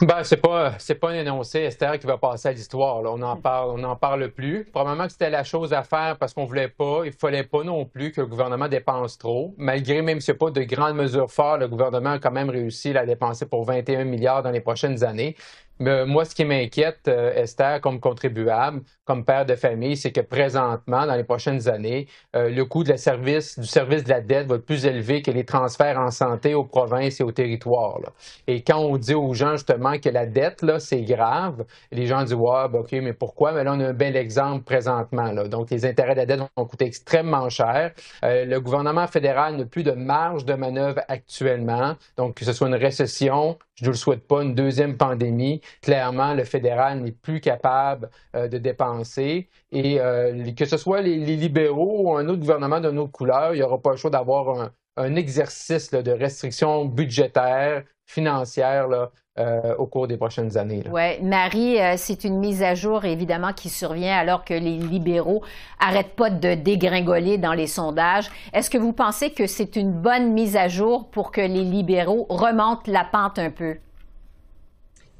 Ben, 0.00 0.22
c'est 0.22 0.36
pas 0.36 0.74
c'est 0.78 0.94
pas 0.94 1.10
un 1.10 1.14
énoncé 1.14 1.58
Esther 1.58 1.98
qui 1.98 2.06
va 2.06 2.18
passer 2.18 2.48
à 2.48 2.52
l'histoire. 2.52 3.02
On 3.02 3.20
en 3.20 3.36
parle, 3.36 3.70
on 3.70 3.78
n'en 3.78 3.96
parle 3.96 4.30
plus. 4.30 4.64
Probablement 4.64 5.06
que 5.06 5.12
c'était 5.12 5.30
la 5.30 5.42
chose 5.42 5.72
à 5.72 5.82
faire 5.82 6.16
parce 6.18 6.32
qu'on 6.34 6.44
voulait 6.44 6.68
pas. 6.68 7.00
Il 7.04 7.12
fallait 7.12 7.42
pas 7.42 7.64
non 7.64 7.84
plus 7.84 8.12
que 8.12 8.20
le 8.20 8.28
gouvernement 8.28 8.68
dépense 8.68 9.18
trop. 9.18 9.54
Malgré 9.58 10.00
même 10.00 10.20
s'il 10.20 10.34
n'y 10.34 10.38
pas 10.38 10.50
de 10.52 10.62
grandes 10.62 10.94
mesures 10.94 11.32
fortes, 11.32 11.60
le 11.60 11.68
gouvernement 11.68 12.12
a 12.12 12.18
quand 12.20 12.30
même 12.30 12.48
réussi 12.48 12.96
à 12.96 13.04
dépenser 13.04 13.46
pour 13.46 13.64
21 13.64 14.04
milliards 14.04 14.44
dans 14.44 14.52
les 14.52 14.60
prochaines 14.60 15.02
années. 15.02 15.34
Mais 15.80 16.06
moi, 16.06 16.24
ce 16.24 16.34
qui 16.34 16.44
m'inquiète, 16.44 17.08
euh, 17.08 17.32
Esther, 17.34 17.80
comme 17.80 18.00
contribuable, 18.00 18.82
comme 19.04 19.24
père 19.24 19.46
de 19.46 19.54
famille, 19.54 19.96
c'est 19.96 20.12
que 20.12 20.20
présentement, 20.20 21.06
dans 21.06 21.14
les 21.14 21.24
prochaines 21.24 21.68
années, 21.68 22.06
euh, 22.36 22.50
le 22.50 22.64
coût 22.64 22.84
de 22.84 22.90
la 22.90 22.96
service, 22.96 23.58
du 23.58 23.66
service 23.66 24.04
de 24.04 24.08
la 24.08 24.20
dette 24.20 24.46
va 24.46 24.56
être 24.56 24.66
plus 24.66 24.86
élevé 24.86 25.22
que 25.22 25.30
les 25.30 25.44
transferts 25.44 25.98
en 25.98 26.10
santé 26.10 26.54
aux 26.54 26.64
provinces 26.64 27.20
et 27.20 27.22
aux 27.22 27.32
territoires. 27.32 28.00
Et 28.46 28.62
quand 28.62 28.78
on 28.78 28.96
dit 28.96 29.14
aux 29.14 29.34
gens 29.34 29.52
justement 29.52 29.98
que 29.98 30.08
la 30.08 30.26
dette, 30.26 30.62
là, 30.62 30.80
c'est 30.80 31.02
grave, 31.02 31.64
les 31.92 32.06
gens 32.06 32.22
disent 32.22 32.34
Ouais, 32.34 32.68
ben, 32.68 32.80
OK, 32.80 32.92
mais 32.92 33.12
pourquoi? 33.12 33.52
Mais 33.52 33.64
là, 33.64 33.74
on 33.74 33.80
a 33.80 33.88
un 33.88 33.92
bel 33.92 34.16
exemple 34.16 34.64
présentement. 34.64 35.32
Là. 35.32 35.48
Donc, 35.48 35.70
les 35.70 35.84
intérêts 35.86 36.14
de 36.14 36.18
la 36.20 36.26
dette 36.26 36.40
vont 36.56 36.64
coûter 36.66 36.86
extrêmement 36.86 37.48
cher. 37.48 37.92
Euh, 38.24 38.44
le 38.44 38.60
gouvernement 38.60 39.06
fédéral 39.06 39.56
n'a 39.56 39.64
plus 39.64 39.82
de 39.82 39.92
marge 39.92 40.44
de 40.44 40.54
manœuvre 40.54 41.00
actuellement. 41.08 41.94
Donc, 42.16 42.34
que 42.34 42.44
ce 42.44 42.52
soit 42.52 42.68
une 42.68 42.74
récession, 42.74 43.58
je 43.80 43.84
ne 43.84 43.90
le 43.90 43.96
souhaite 43.96 44.26
pas, 44.26 44.42
une 44.42 44.54
deuxième 44.54 44.96
pandémie. 44.96 45.60
Clairement, 45.82 46.34
le 46.34 46.44
fédéral 46.44 47.00
n'est 47.00 47.12
plus 47.12 47.40
capable 47.40 48.10
euh, 48.34 48.48
de 48.48 48.58
dépenser. 48.58 49.48
Et 49.70 50.00
euh, 50.00 50.52
que 50.52 50.64
ce 50.64 50.76
soit 50.76 51.00
les, 51.00 51.16
libéraux 51.16 52.02
ou 52.02 52.16
un 52.16 52.28
autre 52.28 52.40
gouvernement 52.40 52.80
d'une 52.80 52.98
autre 52.98 53.12
couleur, 53.12 53.54
il 53.54 53.58
n'y 53.58 53.62
aura 53.62 53.80
pas 53.80 53.92
le 53.92 53.96
choix 53.96 54.10
d'avoir 54.10 54.72
un, 54.96 55.14
exercice 55.14 55.92
de 55.92 56.10
restriction 56.10 56.84
budgétaire, 56.84 57.84
financière 58.04 58.88
là, 58.88 59.12
euh, 59.38 59.74
au 59.76 59.86
cours 59.86 60.08
des 60.08 60.16
prochaines 60.16 60.56
années. 60.56 60.82
Oui, 60.90 61.20
Marie, 61.22 61.78
c'est 61.96 62.24
une 62.24 62.38
mise 62.38 62.62
à 62.62 62.74
jour 62.74 63.04
évidemment 63.04 63.52
qui 63.52 63.68
survient 63.68 64.16
alors 64.16 64.44
que 64.44 64.54
les 64.54 64.76
libéraux 64.76 65.42
n'arrêtent 65.80 66.16
pas 66.16 66.30
de 66.30 66.54
dégringoler 66.54 67.38
dans 67.38 67.52
les 67.54 67.66
sondages. 67.66 68.30
Est-ce 68.52 68.70
que 68.70 68.78
vous 68.78 68.92
pensez 68.92 69.30
que 69.30 69.46
c'est 69.46 69.76
une 69.76 69.92
bonne 69.92 70.32
mise 70.32 70.56
à 70.56 70.68
jour 70.68 71.08
pour 71.10 71.30
que 71.30 71.40
les 71.40 71.64
libéraux 71.64 72.26
remontent 72.28 72.82
la 72.86 73.04
pente 73.04 73.38
un 73.38 73.50
peu? 73.50 73.76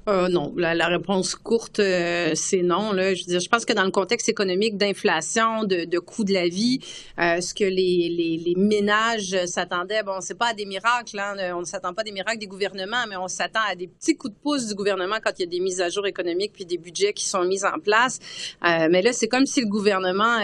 Euh, 0.08 0.28
non, 0.28 0.54
la, 0.56 0.86
réponse 0.86 1.34
courte, 1.34 1.80
euh, 1.80 2.32
c'est 2.34 2.62
non. 2.62 2.92
Là. 2.92 3.12
Je, 3.12 3.24
veux 3.24 3.26
dire, 3.26 3.40
je 3.40 3.48
pense 3.48 3.66
que 3.66 3.74
dans 3.74 3.84
le 3.84 3.90
contexte 3.90 4.30
économique 4.30 4.78
d'inflation, 4.78 5.64
de, 5.64 5.84
de 5.84 5.98
coût 5.98 6.24
de 6.24 6.32
la 6.32 6.48
vie, 6.48 6.80
euh, 7.18 7.42
ce 7.42 7.52
que 7.52 7.64
les, 7.64 8.08
les, 8.08 8.40
les 8.42 8.54
ménages 8.56 9.36
s'attendaient, 9.44 10.02
bon, 10.02 10.20
c'est 10.20 10.38
pas 10.38 10.48
à 10.48 10.54
des 10.54 10.64
miracles, 10.64 11.18
hein, 11.18 11.54
on 11.54 11.60
ne 11.60 11.64
s'attend 11.66 11.92
pas 11.92 12.00
à 12.00 12.04
des 12.04 12.12
miracles 12.12 12.38
des 12.38 12.46
gouvernements, 12.46 13.04
mais 13.06 13.16
on 13.16 13.28
s'attend 13.28 13.60
à 13.68 13.74
des 13.74 13.86
petits 13.86 14.16
coups 14.16 14.32
de 14.32 14.38
pouce 14.40 14.66
du 14.68 14.74
gouvernement 14.74 15.16
quand 15.22 15.32
il 15.38 15.42
y 15.42 15.44
a 15.44 15.50
des 15.50 15.60
mises 15.60 15.82
à 15.82 15.90
jour 15.90 16.06
économiques 16.06 16.52
puis 16.54 16.64
des 16.64 16.78
budgets 16.78 17.12
qui 17.12 17.26
sont 17.26 17.44
mis 17.44 17.62
en 17.66 17.78
place. 17.78 18.18
mais 18.62 19.02
là, 19.02 19.12
c'est 19.12 19.28
comme 19.28 19.44
si 19.44 19.60
le 19.60 19.66
gouvernement, 19.66 20.38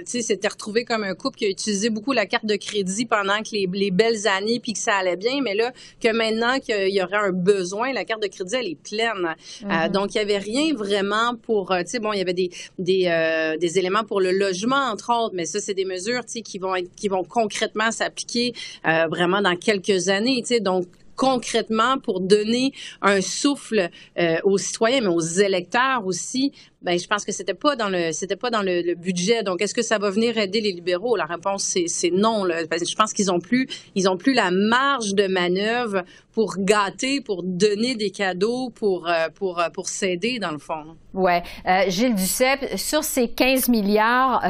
tu 0.00 0.04
sais, 0.06 0.22
s'était 0.22 0.48
retrouvé 0.48 0.84
comme 0.84 1.04
un 1.04 1.14
couple 1.14 1.38
qui 1.38 1.44
a 1.44 1.48
utilisé 1.48 1.90
beaucoup 1.90 2.12
la 2.12 2.26
carte 2.26 2.46
de 2.46 2.56
crédit 2.56 3.06
pendant 3.06 3.38
que 3.38 3.50
les, 3.52 3.68
les 3.72 3.90
belles 3.92 4.26
années 4.26 4.58
puis 4.58 4.72
que 4.72 4.80
ça 4.80 4.96
allait 4.96 5.16
bien, 5.16 5.40
mais 5.42 5.54
là, 5.54 5.72
que 6.02 6.12
maintenant 6.12 6.58
qu'il 6.58 6.88
y 6.88 7.02
aurait 7.02 7.16
un 7.16 7.32
besoin, 7.32 7.92
la 7.92 8.04
carte 8.04 8.22
de 8.22 8.28
crédit, 8.28 8.56
elle 8.56 8.66
est 8.66 8.79
pleine. 8.82 9.34
Euh, 9.62 9.66
mm-hmm. 9.66 9.90
donc, 9.90 10.14
il 10.14 10.18
n'y 10.18 10.22
avait 10.22 10.38
rien 10.38 10.74
vraiment 10.74 11.34
pour, 11.34 11.72
euh, 11.72 11.82
tu 11.82 11.90
sais, 11.90 11.98
bon, 11.98 12.12
il 12.12 12.18
y 12.18 12.22
avait 12.22 12.34
des, 12.34 12.50
des, 12.78 13.06
euh, 13.06 13.56
des, 13.56 13.78
éléments 13.78 14.04
pour 14.04 14.20
le 14.20 14.32
logement, 14.32 14.90
entre 14.90 15.12
autres, 15.12 15.34
mais 15.34 15.46
ça, 15.46 15.60
c'est 15.60 15.74
des 15.74 15.84
mesures, 15.84 16.24
tu 16.24 16.32
sais, 16.32 16.42
qui 16.42 16.58
vont, 16.58 16.74
qui 16.96 17.08
vont 17.08 17.24
concrètement 17.24 17.90
s'appliquer 17.90 18.52
vraiment 18.84 19.40
dans 19.40 19.56
quelques 19.56 20.08
années, 20.08 20.40
tu 20.40 20.54
sais. 20.54 20.60
Donc, 20.60 20.86
concrètement 21.20 21.98
pour 21.98 22.22
donner 22.22 22.72
un 23.02 23.20
souffle 23.20 23.90
euh, 24.18 24.38
aux 24.44 24.56
citoyens, 24.56 25.02
mais 25.02 25.08
aux 25.08 25.20
électeurs 25.20 26.06
aussi. 26.06 26.50
Ben, 26.80 26.98
je 26.98 27.06
pense 27.06 27.26
que 27.26 27.32
c'était 27.32 27.52
pas 27.52 27.76
dans 27.76 27.90
le 27.90 28.10
c'était 28.12 28.36
pas 28.36 28.48
dans 28.48 28.62
le, 28.62 28.94
budget. 28.94 29.42
Donc, 29.42 29.60
est-ce 29.60 29.74
que 29.74 29.82
ça 29.82 29.98
va 29.98 30.08
venir 30.08 30.38
aider 30.38 30.62
les 30.62 30.72
libéraux? 30.72 31.16
La 31.16 31.26
réponse 31.26 31.76
c'est 31.88 32.10
non. 32.10 32.44
Là. 32.44 32.62
Je 32.62 32.94
pense 32.94 33.12
qu'ils 33.12 33.30
ont 33.30 33.38
plus 33.38 33.68
ils 33.94 34.08
ont 34.08 34.16
plus 34.16 34.32
la 34.32 34.50
marge 34.50 35.14
de 35.14 35.26
manœuvre 35.26 36.04
pour 36.32 36.54
gâter, 36.58 37.20
pour 37.20 37.42
donner 37.42 37.96
des 37.96 38.10
cadeaux, 38.10 38.70
pour 38.70 39.06
euh, 39.06 39.28
pour 39.34 39.60
euh, 39.60 39.68
pour 39.68 39.90
s'aider 39.90 40.38
dans 40.38 40.52
le 40.52 40.58
fond. 40.58 40.96
Ouais, 41.12 41.42
Gilles 41.88 42.14
Duceppe, 42.14 42.78
sur 42.78 43.04
ces 43.04 43.28
15 43.28 43.68
milliards, 43.68 44.42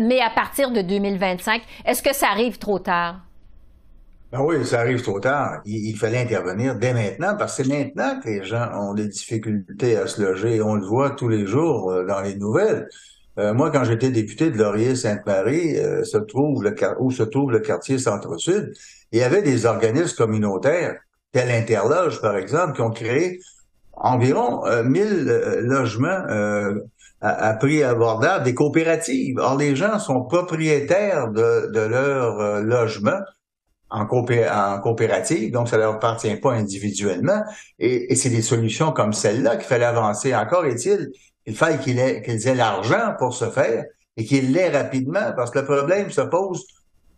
mais 0.00 0.20
à 0.20 0.30
partir 0.30 0.70
de 0.70 0.80
2025, 0.80 1.60
est-ce 1.84 2.02
que 2.02 2.14
ça 2.14 2.28
arrive 2.28 2.56
trop 2.56 2.78
tard? 2.78 3.23
Ben 4.34 4.40
oui, 4.40 4.66
ça 4.66 4.80
arrive 4.80 5.00
trop 5.00 5.20
tard. 5.20 5.60
Il, 5.64 5.96
fallait 5.96 6.18
intervenir 6.18 6.74
dès 6.74 6.92
maintenant 6.92 7.36
parce 7.36 7.56
que 7.56 7.62
c'est 7.62 7.68
maintenant 7.68 8.18
que 8.20 8.28
les 8.28 8.42
gens 8.42 8.68
ont 8.74 8.92
des 8.92 9.06
difficultés 9.06 9.96
à 9.96 10.08
se 10.08 10.20
loger. 10.20 10.60
On 10.60 10.74
le 10.74 10.84
voit 10.84 11.10
tous 11.10 11.28
les 11.28 11.46
jours 11.46 11.92
euh, 11.92 12.04
dans 12.04 12.20
les 12.20 12.34
nouvelles. 12.34 12.88
Euh, 13.38 13.54
moi, 13.54 13.70
quand 13.70 13.84
j'étais 13.84 14.10
député 14.10 14.50
de 14.50 14.58
Laurier-Sainte-Marie, 14.58 15.78
euh, 15.78 16.02
se 16.02 16.18
trouve 16.18 16.68
où 16.98 17.10
se 17.12 17.22
trouve 17.22 17.52
le 17.52 17.60
quartier 17.60 17.96
Centre-Sud, 17.96 18.72
il 19.12 19.20
y 19.20 19.22
avait 19.22 19.42
des 19.42 19.66
organismes 19.66 20.16
communautaires, 20.16 20.96
tel 21.30 21.48
Interloge, 21.52 22.20
par 22.20 22.36
exemple, 22.36 22.74
qui 22.74 22.80
ont 22.80 22.90
créé 22.90 23.38
environ 23.92 24.64
1000 24.82 25.60
logements 25.60 26.24
à, 27.20 27.54
prix 27.54 27.84
abordable, 27.84 28.44
des 28.44 28.54
coopératives. 28.54 29.38
Or, 29.38 29.56
les 29.56 29.76
gens 29.76 30.00
sont 30.00 30.24
propriétaires 30.24 31.28
de, 31.30 31.70
de 31.72 31.80
leur 31.80 32.60
logement 32.62 33.20
en, 33.90 34.06
coopérative, 34.06 35.52
donc 35.52 35.68
ça 35.68 35.76
ne 35.76 35.82
leur 35.82 35.94
appartient 35.94 36.34
pas 36.36 36.52
individuellement. 36.52 37.42
Et, 37.78 38.14
c'est 38.16 38.30
des 38.30 38.42
solutions 38.42 38.92
comme 38.92 39.12
celle-là 39.12 39.56
qu'il 39.56 39.66
fallait 39.66 39.84
avancer. 39.84 40.34
Encore 40.34 40.66
est-il, 40.66 41.12
il 41.46 41.56
fallait 41.56 41.78
qu'ils 41.78 41.98
aient, 42.48 42.54
l'argent 42.54 43.14
pour 43.18 43.34
se 43.34 43.50
faire 43.50 43.84
et 44.16 44.24
qu'ils 44.24 44.52
l'aient 44.52 44.70
rapidement, 44.70 45.32
parce 45.36 45.50
que 45.50 45.60
le 45.60 45.64
problème 45.64 46.10
se 46.10 46.22
pose 46.22 46.64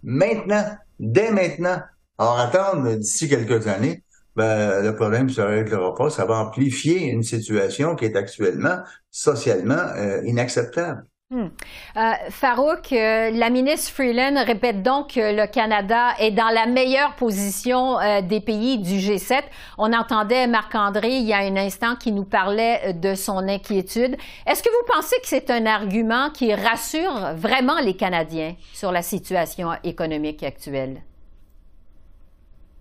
maintenant, 0.03 0.65
dès 0.99 1.31
maintenant. 1.31 1.81
Alors 2.19 2.39
attendre 2.39 2.95
d'ici 2.95 3.29
quelques 3.29 3.67
années, 3.67 4.03
ben, 4.35 4.83
le 4.83 4.95
problème 4.95 5.27
ne 5.27 5.33
se 5.33 5.41
réglera 5.41 5.95
pas. 5.95 6.11
Ça 6.11 6.25
va 6.27 6.39
amplifier 6.39 7.09
une 7.09 7.23
situation 7.23 7.95
qui 7.97 8.05
est 8.05 8.17
actuellement 8.17 8.79
socialement 9.11 9.75
euh, 9.97 10.23
inacceptable. 10.25 11.05
Hmm. 11.29 11.49
Euh, 11.97 12.13
Farouk, 12.31 12.93
euh, 12.93 13.33
la 13.33 13.51
ministre 13.51 13.93
Freeland 13.93 14.45
répète 14.47 14.85
donc 14.85 15.15
que 15.15 15.35
le 15.35 15.49
Canada 15.49 16.11
est 16.21 16.31
dans 16.31 16.55
la 16.55 16.67
meilleure 16.67 17.17
position 17.17 17.99
euh, 17.99 18.21
des 18.23 18.41
pays 18.41 18.79
du 18.79 18.99
G7. 18.99 19.43
On 19.77 19.93
entendait 19.93 20.47
Marc-André 20.47 21.09
il 21.09 21.27
y 21.27 21.33
a 21.33 21.39
un 21.39 21.57
instant 21.57 21.97
qui 21.97 22.13
nous 22.13 22.23
parlait 22.23 22.93
de 22.93 23.15
son 23.15 23.39
inquiétude. 23.49 24.17
Est-ce 24.47 24.63
que 24.63 24.69
vous 24.69 24.95
pensez 24.95 25.17
que 25.17 25.27
c'est 25.27 25.51
un 25.51 25.67
argument 25.67 26.31
qui 26.31 26.55
rassure 26.55 27.35
vraiment 27.35 27.81
les 27.81 27.97
Canadiens 27.97 28.55
sur 28.73 28.93
la 28.93 29.03
situation 29.03 29.71
économique 29.83 30.45
actuelle? 30.45 31.03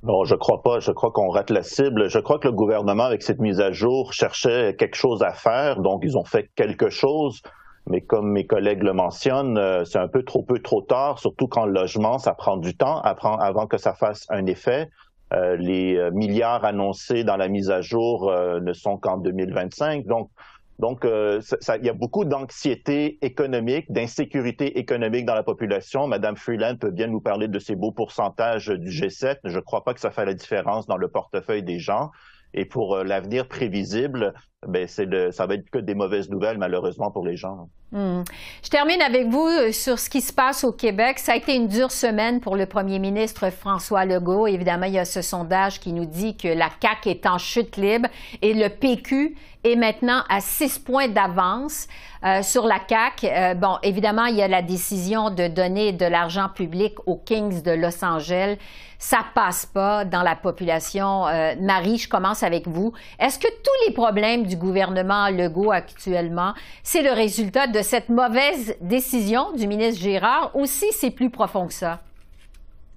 Non, 0.04 0.24
je 0.24 0.36
crois 0.36 0.62
pas. 0.62 0.78
Je 0.78 0.92
crois 0.92 1.10
qu'on 1.12 1.30
rate 1.30 1.50
la 1.50 1.64
cible. 1.64 2.10
Je 2.10 2.20
crois 2.20 2.38
que 2.38 2.48
le 2.48 2.54
gouvernement, 2.54 3.06
avec 3.06 3.24
cette 3.24 3.40
mise 3.40 3.60
à 3.60 3.72
jour, 3.72 4.14
cherchait 4.14 4.76
quelque 4.78 4.98
chose 4.98 5.24
à 5.24 5.34
faire. 5.34 5.82
Donc, 5.82 6.02
ils 6.04 6.16
ont 6.16 6.26
fait 6.26 6.48
quelque 6.56 6.90
chose. 6.90 7.42
Mais 7.88 8.02
comme 8.02 8.32
mes 8.32 8.46
collègues 8.46 8.84
le 8.84 8.94
mentionnent, 8.94 9.58
euh, 9.58 9.86
c'est 9.86 10.00
un 10.00 10.08
peu 10.08 10.24
trop 10.24 10.42
peu 10.42 10.60
trop 10.60 10.82
tard, 10.82 11.20
surtout 11.20 11.48
quand 11.48 11.66
le 11.66 11.74
logement, 11.74 12.18
ça 12.18 12.34
prend 12.34 12.58
du 12.58 12.76
temps 12.76 13.00
avant 13.02 13.68
que 13.68 13.78
ça 13.78 13.94
fasse 13.94 14.26
un 14.30 14.46
effet. 14.48 14.90
Euh, 15.34 15.56
les 15.56 15.96
euh, 15.98 16.12
milliards 16.12 16.66
annoncés 16.66 17.24
dans 17.24 17.38
la 17.38 17.48
mise 17.48 17.70
à 17.70 17.82
jour 17.82 18.32
ne 18.32 18.74
sont 18.74 18.98
qu'en 18.98 19.18
2025. 19.18 20.06
Donc, 20.06 20.30
donc, 20.78 21.06
il 21.06 21.86
y 21.86 21.90
a 21.90 21.94
beaucoup 21.94 22.26
d'anxiété 22.26 23.18
économique, 23.22 23.90
d'insécurité 23.94 24.78
économique 24.78 25.26
dans 25.26 25.36
la 25.36 25.44
population. 25.44 26.06
Madame 26.06 26.36
Freeland 26.36 26.76
peut 26.76 26.92
bien 26.92 27.08
nous 27.08 27.22
parler 27.22 27.48
de 27.48 27.60
ces 27.60 27.76
beaux 27.78 27.94
pourcentages 27.94 28.68
du 28.68 28.90
G7. 28.90 29.38
Je 29.46 29.56
ne 29.56 29.62
crois 29.62 29.86
pas 29.86 29.94
que 29.94 30.02
ça 30.02 30.12
fait 30.12 30.26
la 30.26 30.34
différence 30.34 30.86
dans 30.86 30.98
le 30.98 31.08
portefeuille 31.08 31.64
des 31.64 31.80
gens. 31.80 32.12
Et 32.56 32.66
pour 32.66 32.96
euh, 32.96 33.04
l'avenir 33.04 33.48
prévisible, 33.48 34.34
ben 34.68 34.88
c'est 34.88 35.32
ça 35.32 35.46
va 35.46 35.56
être 35.56 35.70
que 35.70 35.78
des 35.78 35.94
mauvaises 35.94 36.30
nouvelles 36.30 36.58
malheureusement 36.58 37.12
pour 37.12 37.26
les 37.26 37.36
gens. 37.36 37.70
Hmm. 37.92 38.24
Je 38.64 38.70
termine 38.70 39.02
avec 39.02 39.28
vous 39.28 39.46
euh, 39.46 39.72
sur 39.72 40.00
ce 40.00 40.10
qui 40.10 40.20
se 40.20 40.34
passe 40.34 40.64
au 40.64 40.72
Québec. 40.72 41.20
Ça 41.20 41.34
a 41.34 41.36
été 41.36 41.56
une 41.56 41.68
dure 41.68 41.92
semaine 41.92 42.40
pour 42.40 42.56
le 42.56 42.66
premier 42.66 42.98
ministre 42.98 43.52
François 43.52 44.06
Legault. 44.06 44.48
Évidemment, 44.48 44.88
il 44.88 44.94
y 44.94 45.00
a 45.00 45.06
ce 45.06 45.22
sondage 45.22 45.80
qui 45.80 45.94
nous 45.94 46.06
dit 46.06 46.36
que 46.36 46.48
la 46.48 46.70
CAQ 46.82 47.10
est 47.10 47.26
en 47.28 47.38
chute 47.38 47.78
libre 47.78 48.10
et 48.42 48.56
le 48.56 48.70
PQ 48.70 49.36
est 49.64 49.76
maintenant 49.76 50.24
à 50.30 50.42
six 50.42 50.78
points 50.80 51.08
d'avance 51.08 51.88
euh, 52.24 52.42
sur 52.42 52.66
la 52.66 52.80
CAQ. 52.88 53.28
Euh, 53.28 53.54
bon, 53.54 53.78
évidemment, 53.84 54.26
il 54.26 54.36
y 54.36 54.42
a 54.42 54.48
la 54.48 54.64
décision 54.64 55.30
de 55.30 55.48
donner 55.48 55.92
de 55.92 56.06
l'argent 56.06 56.50
public 56.50 56.96
aux 57.06 57.18
Kings 57.18 57.62
de 57.62 57.72
Los 57.72 58.04
Angeles. 58.04 58.58
Ça 58.98 59.20
passe 59.36 59.66
pas 59.66 60.06
dans 60.06 60.24
la 60.24 60.36
population. 60.36 61.26
Marie, 61.60 61.98
je 61.98 62.08
commence 62.08 62.44
avec 62.44 62.66
vous. 62.68 62.94
Est-ce 63.20 63.38
que 63.38 63.48
tous 63.48 63.88
les 63.88 63.94
problèmes 63.94 64.46
du 64.46 64.56
gouvernement 64.56 65.30
Legault 65.30 65.72
actuellement, 65.72 66.54
c'est 66.82 67.04
le 67.04 67.12
résultat 67.12 67.68
de 67.68 67.75
cette 67.82 68.10
mauvaise 68.10 68.76
décision 68.82 69.52
du 69.54 69.68
ministre 69.68 70.02
Gérard 70.02 70.52
ou 70.54 70.66
si 70.66 70.86
c'est 70.92 71.12
plus 71.12 71.30
profond 71.30 71.68
que 71.68 71.74
ça? 71.74 72.02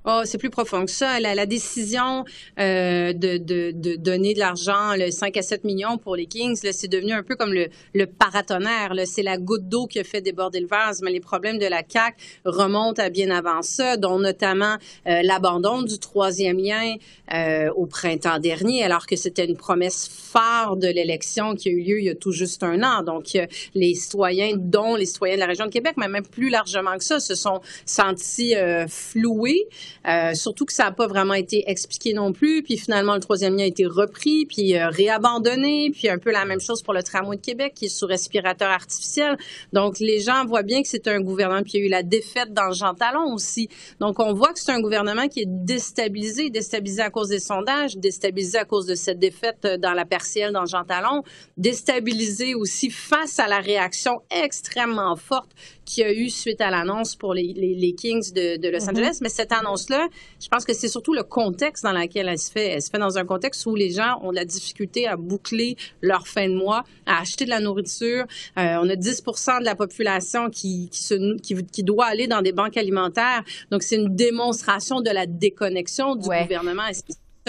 Oh, 0.05 0.23
c'est 0.25 0.39
plus 0.39 0.51
profond 0.51 0.85
que 0.85 0.91
ça. 0.91 1.21
La, 1.21 1.35
la 1.35 1.45
décision 1.45 2.25
euh, 2.59 3.13
de, 3.13 3.37
de, 3.37 3.73
de, 3.75 3.97
donner 3.97 4.33
de 4.33 4.39
l'argent, 4.39 4.95
le 4.95 5.11
5 5.11 5.37
à 5.37 5.43
7 5.43 5.65
millions 5.65 5.99
pour 5.99 6.17
les 6.17 6.27
Kings, 6.27 6.57
c'est 6.73 6.89
devenu 6.89 7.13
un 7.13 7.23
peu 7.23 7.37
comme 7.37 7.53
le, 7.53 7.69
le 7.95 8.07
paratonnerre. 8.07 8.95
C'est 9.05 9.23
la 9.23 9.39
goutte 9.39 9.69
d'eau 9.69 9.87
qui 9.87 9.99
a 9.99 10.05
fait 10.05 10.21
déborder 10.21 10.61
le 10.61 10.67
vase. 10.67 11.03
Mais 11.03 11.11
les 11.11 11.21
problèmes 11.21 11.59
de 11.59 11.67
la 11.67 11.83
CAC 11.83 12.17
remontent 12.45 13.03
à 13.03 13.11
bien 13.11 13.31
avant 13.31 13.63
ça, 13.63 13.97
dont 13.97 14.19
notamment 14.19 14.77
euh, 15.07 15.21
l'abandon 15.23 15.83
du 15.83 15.99
troisième 15.99 16.59
lien 16.59 16.95
euh, 17.35 17.71
au 17.75 17.87
printemps 17.87 18.39
dernier, 18.39 18.85
alors 18.85 19.07
que 19.07 19.17
c'était 19.17 19.45
une 19.45 19.57
promesse 19.57 20.09
phare 20.09 20.77
de 20.77 20.89
l'élection 20.89 21.55
qui 21.55 21.69
a 21.69 21.73
eu 21.73 21.83
lieu 21.83 21.99
il 21.99 22.05
y 22.05 22.11
a 22.11 22.15
tout 22.15 22.33
juste 22.33 22.63
un 22.63 22.83
an. 22.83 23.03
Donc, 23.03 23.37
les 23.75 23.95
citoyens, 23.95 24.55
dont 24.57 24.95
les 24.97 25.07
citoyens 25.07 25.35
de 25.35 25.41
la 25.41 25.47
région 25.47 25.67
de 25.67 25.71
Québec, 25.71 25.95
mais 25.97 26.09
même 26.09 26.27
plus 26.27 26.51
largement 26.51 26.97
que 26.97 27.05
ça, 27.05 27.21
se 27.21 27.35
sont 27.35 27.61
sentis 27.85 28.55
euh, 28.55 28.87
floués. 28.89 29.67
Euh, 30.07 30.35
surtout 30.35 30.65
que 30.65 30.73
ça 30.73 30.85
n'a 30.85 30.93
pas 30.93 31.07
vraiment 31.07 31.35
été 31.35 31.65
expliqué 31.67 32.13
non 32.13 32.33
plus. 32.33 32.63
Puis 32.63 32.79
finalement, 32.79 33.15
le 33.15 33.21
troisième 33.21 33.57
lien 33.57 33.65
a 33.65 33.67
été 33.67 33.87
repris, 33.87 34.47
puis 34.47 34.77
euh, 34.77 34.89
réabandonné. 34.89 35.91
Puis 35.93 36.09
un 36.09 36.19
peu 36.19 36.31
la 36.31 36.45
même 36.45 36.61
chose 36.61 36.83
pour 36.83 36.95
le 36.95 37.03
tramway 37.03 37.37
de 37.37 37.43
Québec 37.43 37.73
qui 37.75 37.87
est 37.87 37.89
sous 37.89 38.07
respirateur 38.07 38.69
artificiel. 38.69 39.37
Donc 39.73 39.99
les 39.99 40.21
gens 40.21 40.45
voient 40.47 40.63
bien 40.63 40.83
que 40.83 40.89
c'est 40.89 41.09
un 41.09 41.21
gouvernement. 41.21 41.63
Puis 41.63 41.73
il 41.75 41.81
y 41.81 41.83
a 41.83 41.87
eu 41.87 41.91
la 41.91 42.03
défaite 42.03 42.53
dans 42.53 42.73
Jean 42.73 42.95
Talon 42.95 43.33
aussi. 43.35 43.69
Donc 44.01 44.19
on 44.21 44.33
voit 44.33 44.53
que 44.53 44.61
c'est 44.61 44.73
un 44.73 44.81
gouvernement 44.81 45.29
qui 45.29 45.41
est 45.41 45.49
déstabilisé, 45.49 46.51
déstabilisé 46.51 47.03
à 47.03 47.11
cause 47.11 47.29
des 47.29 47.41
sondages, 47.41 47.97
déstabilisé 47.97 48.59
à 48.59 48.65
cause 48.65 48.87
de 48.87 48.95
cette 48.95 49.19
défaite 49.19 49.65
euh, 49.65 49.77
dans 49.77 49.93
la 49.93 50.05
partielle 50.05 50.53
dans 50.53 50.67
Jean 50.67 50.85
Talon, 50.85 51.23
déstabilisé 51.57 52.55
aussi 52.55 52.91
face 52.91 53.39
à 53.39 53.49
la 53.49 53.61
réaction 53.61 54.23
extrêmement 54.31 55.17
forte 55.17 55.51
qu'il 55.89 56.05
y 56.05 56.07
a 56.07 56.13
eu 56.13 56.29
suite 56.29 56.61
à 56.61 56.71
l'annonce 56.71 57.17
pour 57.17 57.35
les, 57.35 57.53
les, 57.55 57.93
Kings 57.95 58.33
de, 58.33 58.57
de 58.59 58.69
Los 58.69 58.81
mm-hmm. 58.81 58.91
Angeles. 58.91 59.19
Mais 59.23 59.29
cette 59.29 59.53
annonce-là, 59.53 60.09
je 60.41 60.49
pense 60.49 60.65
que 60.65 60.75
c'est 60.75 60.89
surtout 60.89 61.15
le 61.15 61.23
contexte 61.23 61.83
dans 61.85 61.93
lequel 61.93 62.29
elle 62.29 62.39
se 62.39 62.51
fait. 62.51 62.69
Elle 62.69 62.83
se 62.83 62.91
fait 62.91 62.99
dans 62.99 63.19
un 63.19 63.25
contexte 63.25 63.65
où 63.67 63.75
les 63.75 63.91
gens 63.91 64.21
ont 64.23 64.31
de 64.31 64.37
la 64.37 64.45
difficulté 64.45 65.07
à 65.07 65.17
boucler 65.17 65.77
leur 66.03 66.29
fin 66.29 66.49
de 66.49 66.55
mois, 66.55 66.85
à 67.07 67.21
acheter 67.21 67.45
de 67.45 67.51
la 67.51 67.61
nourriture. 67.61 68.27
Euh, 68.59 68.77
on 68.83 68.89
a 68.89 68.97
10 68.97 69.23
de 69.61 69.65
la 69.65 69.75
population 69.75 70.51
qui, 70.51 70.89
qui, 70.91 71.03
se, 71.03 71.37
qui, 71.41 71.55
qui, 71.65 71.83
doit 71.83 72.07
aller 72.07 72.27
dans 72.27 72.43
des 72.43 72.53
banques 72.53 72.77
alimentaires. 72.77 73.43
Donc, 73.71 73.83
c'est 73.83 73.97
une 73.97 74.15
démonstration 74.15 75.01
de 75.01 75.11
la 75.11 75.27
déconnexion 75.27 76.15
du 76.15 76.29
gouvernement 76.29 76.83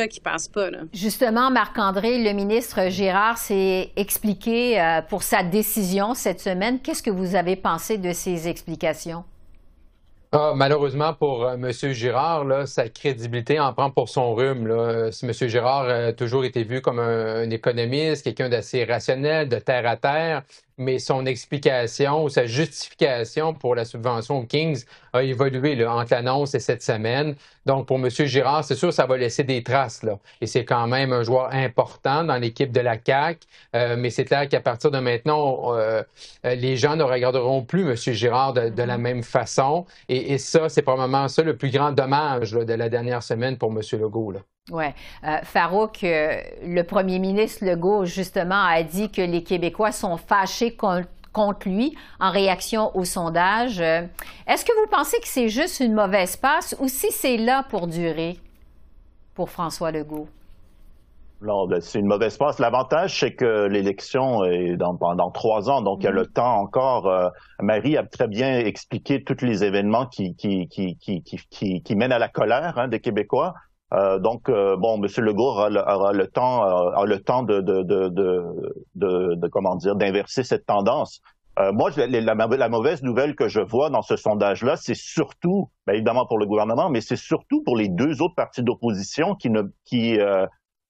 qui 0.08 0.20
passe 0.20 0.48
pas. 0.48 0.70
Justement, 0.94 1.51
Marc-André, 1.51 2.24
le 2.24 2.32
ministre 2.34 2.89
Gérard 2.89 3.38
s'est 3.38 3.91
expliqué 3.96 4.79
euh, 4.79 5.01
pour 5.01 5.24
sa 5.24 5.44
décision 5.44 6.13
cette 6.13 6.39
semaine. 6.39 6.79
Qu'est-ce 6.79 7.03
que 7.03 7.10
vous 7.10 7.36
avez 7.36 7.56
pensé 7.56 7.98
de 7.98 8.12
ces 8.13 8.48
explications? 8.48 9.24
Ah, 10.32 10.53
malheureusement 10.56 11.13
pour 11.13 11.44
euh, 11.44 11.56
M. 11.56 11.72
Girard, 11.72 12.46
là, 12.46 12.68
sa 12.68 12.88
crédibilité 12.88 13.60
en 13.60 13.74
prend 13.74 13.89
pour 13.89 14.10
son 14.10 14.36
rhume. 14.36 14.68
Là. 14.68 15.10
M. 15.24 15.34
Girard 15.34 15.89
a 15.89 16.13
toujours 16.13 16.46
été 16.46 16.63
vu 16.63 16.82
comme 16.82 17.00
un 17.00 17.50
économiste, 17.50 18.24
quelqu'un 18.24 18.48
d'assez 18.48 18.86
rationnel, 18.86 19.50
de 19.50 19.58
terre 19.58 19.88
à 19.88 19.98
terre 19.98 20.44
mais 20.79 20.98
son 20.98 21.25
explication 21.25 22.24
ou 22.24 22.29
sa 22.29 22.45
justification 22.45 23.53
pour 23.53 23.75
la 23.75 23.86
subvention 23.86 24.39
aux 24.39 24.45
Kings 24.45 24.86
a 25.13 25.21
évolué 25.21 25.75
là, 25.75 25.93
entre 25.93 26.13
l'annonce 26.13 26.55
et 26.55 26.59
cette 26.59 26.81
semaine. 26.81 27.36
Donc, 27.65 27.86
pour 27.86 27.98
M. 27.98 28.09
Girard, 28.09 28.63
c'est 28.63 28.75
sûr, 28.75 28.93
ça 28.93 29.05
va 29.05 29.17
laisser 29.17 29.43
des 29.43 29.62
traces. 29.62 30.03
Là. 30.03 30.17
Et 30.39 30.48
c'est 30.48 30.65
quand 30.65 30.88
même 30.88 31.12
un 31.12 31.24
joueur 31.24 31.50
important 31.51 32.24
dans 32.24 32.38
l'équipe 32.38 32.71
de 32.71 32.79
la 32.79 32.98
CAC. 32.98 33.41
Euh, 33.75 33.95
mais 33.98 34.09
c'est 34.09 34.25
clair 34.25 34.48
qu'à 34.48 34.62
partir 34.62 34.89
de 34.89 35.00
maintenant, 35.00 35.75
euh, 35.75 36.01
les 36.43 36.77
gens 36.77 36.95
ne 36.95 37.03
regarderont 37.03 37.63
plus 37.63 37.81
M. 37.81 37.95
Girard 37.95 38.53
de, 38.53 38.62
la 38.62 38.71
mm-hmm. 38.71 38.98
même 38.98 39.24
façon. 39.24 39.86
Et, 40.07 40.33
et 40.33 40.38
ça, 40.38 40.69
c'est 40.69 40.81
probablement 40.81 41.27
ça 41.27 41.43
le 41.43 41.57
plus 41.57 41.69
grand 41.69 41.91
dommage 41.91 42.53
de 42.53 42.74
la 42.74 42.89
dernière 42.89 43.22
semaine 43.22 43.57
pour 43.57 43.72
M. 43.72 43.81
Legault. 44.00 44.31
Là. 44.31 44.39
Oui. 44.72 44.86
Euh, 45.24 45.38
Farouk, 45.44 46.03
euh, 46.03 46.42
le 46.64 46.84
premier 46.84 47.20
ministre 47.20 47.66
Legault, 47.66 48.05
justement, 48.05 48.64
a 48.64 48.84
dit 48.84 49.10
que 49.10 49.22
les 49.22 49.44
Québécois 49.44 49.92
sont 49.92 50.18
fâchés 50.18 50.75
contre 50.75 51.68
lui 51.68 51.96
en 52.20 52.32
réaction 52.32 52.96
au 52.96 53.03
sondage. 53.03 53.79
Euh, 53.79 54.01
est-ce 54.48 54.66
que 54.66 54.72
vous 54.79 54.90
pensez 54.90 55.20
que 55.20 55.27
c'est 55.27 55.50
juste 55.50 55.79
une 55.79 55.94
mauvaise 55.94 56.36
passe 56.36 56.75
ou 56.79 56.88
si 56.88 57.12
c'est 57.12 57.38
là 57.38 57.64
pour 57.70 57.88
durer 57.88 58.38
pour 59.34 59.50
François 59.50 59.92
Legault? 59.92 60.27
Non, 61.42 61.68
ben, 61.68 61.79
c'est 61.79 62.00
une 62.00 62.08
mauvaise 62.08 62.38
passe. 62.38 62.60
L'avantage, 62.60 63.18
c'est 63.18 63.34
que 63.34 63.66
l'élection 63.68 64.44
est 64.44 64.75
dans, 64.75 64.98
pendant 64.98 65.32
trois 65.32 65.70
ans, 65.70 65.82
donc 65.82 66.00
il 66.01 66.03
y 66.03 66.08
a 66.08 66.12
le 66.12 66.24
mm-hmm. 66.24 66.34
temps 66.34 66.58
encore. 66.58 67.32
Marie 67.62 67.96
a 67.96 68.03
très 68.03 68.27
bien 68.27 68.60
expliqué 68.60 69.24
tous 69.24 69.46
les 69.46 69.64
événements 69.64 70.05
qui, 70.05 70.36
qui, 70.36 70.68
qui, 70.68 70.94
qui, 71.82 71.96
mènent 71.96 72.12
à 72.12 72.20
la 72.20 72.27
colère 72.27 72.77
hein, 72.77 72.90
des 72.90 73.00
Québécois. 73.00 73.53
Euh, 73.93 74.19
donc, 74.19 74.49
euh, 74.49 74.75
bon, 74.77 75.01
M. 75.01 75.07
Legault 75.17 75.49
aura 75.49 75.69
le, 75.69 76.27
temps, 76.27 76.63
euh, 76.63 77.05
le 77.05 77.19
temps 77.19 77.43
de, 77.43 77.61
de, 77.61 77.81
de, 77.83 78.09
de, 78.95 79.35
de 79.35 79.47
comment 79.47 79.75
dire, 79.75 79.95
d'inverser 79.95 80.43
cette 80.43 80.65
tendance. 80.65 81.21
moi, 81.73 81.89
la, 81.97 82.35
la, 82.35 82.69
mauvaise 82.69 83.01
nouvelle 83.01 83.35
que 83.35 83.47
je 83.47 83.59
vois 83.59 83.89
dans 83.89 84.01
ce 84.01 84.15
sondage-là, 84.15 84.75
c'est 84.75 84.95
surtout, 84.95 85.69
bien 85.87 85.95
évidemment 85.95 86.25
pour 86.27 86.37
le 86.37 86.45
gouvernement, 86.45 86.89
mais 86.89 87.01
c'est 87.01 87.17
surtout 87.17 87.63
pour 87.63 87.75
les 87.75 87.89
deux 87.89 88.21
autres 88.21 88.35
partis 88.35 88.63
d'opposition 88.63 89.35
qui 89.35 89.49
ne 89.49 89.63
qui 89.85 90.19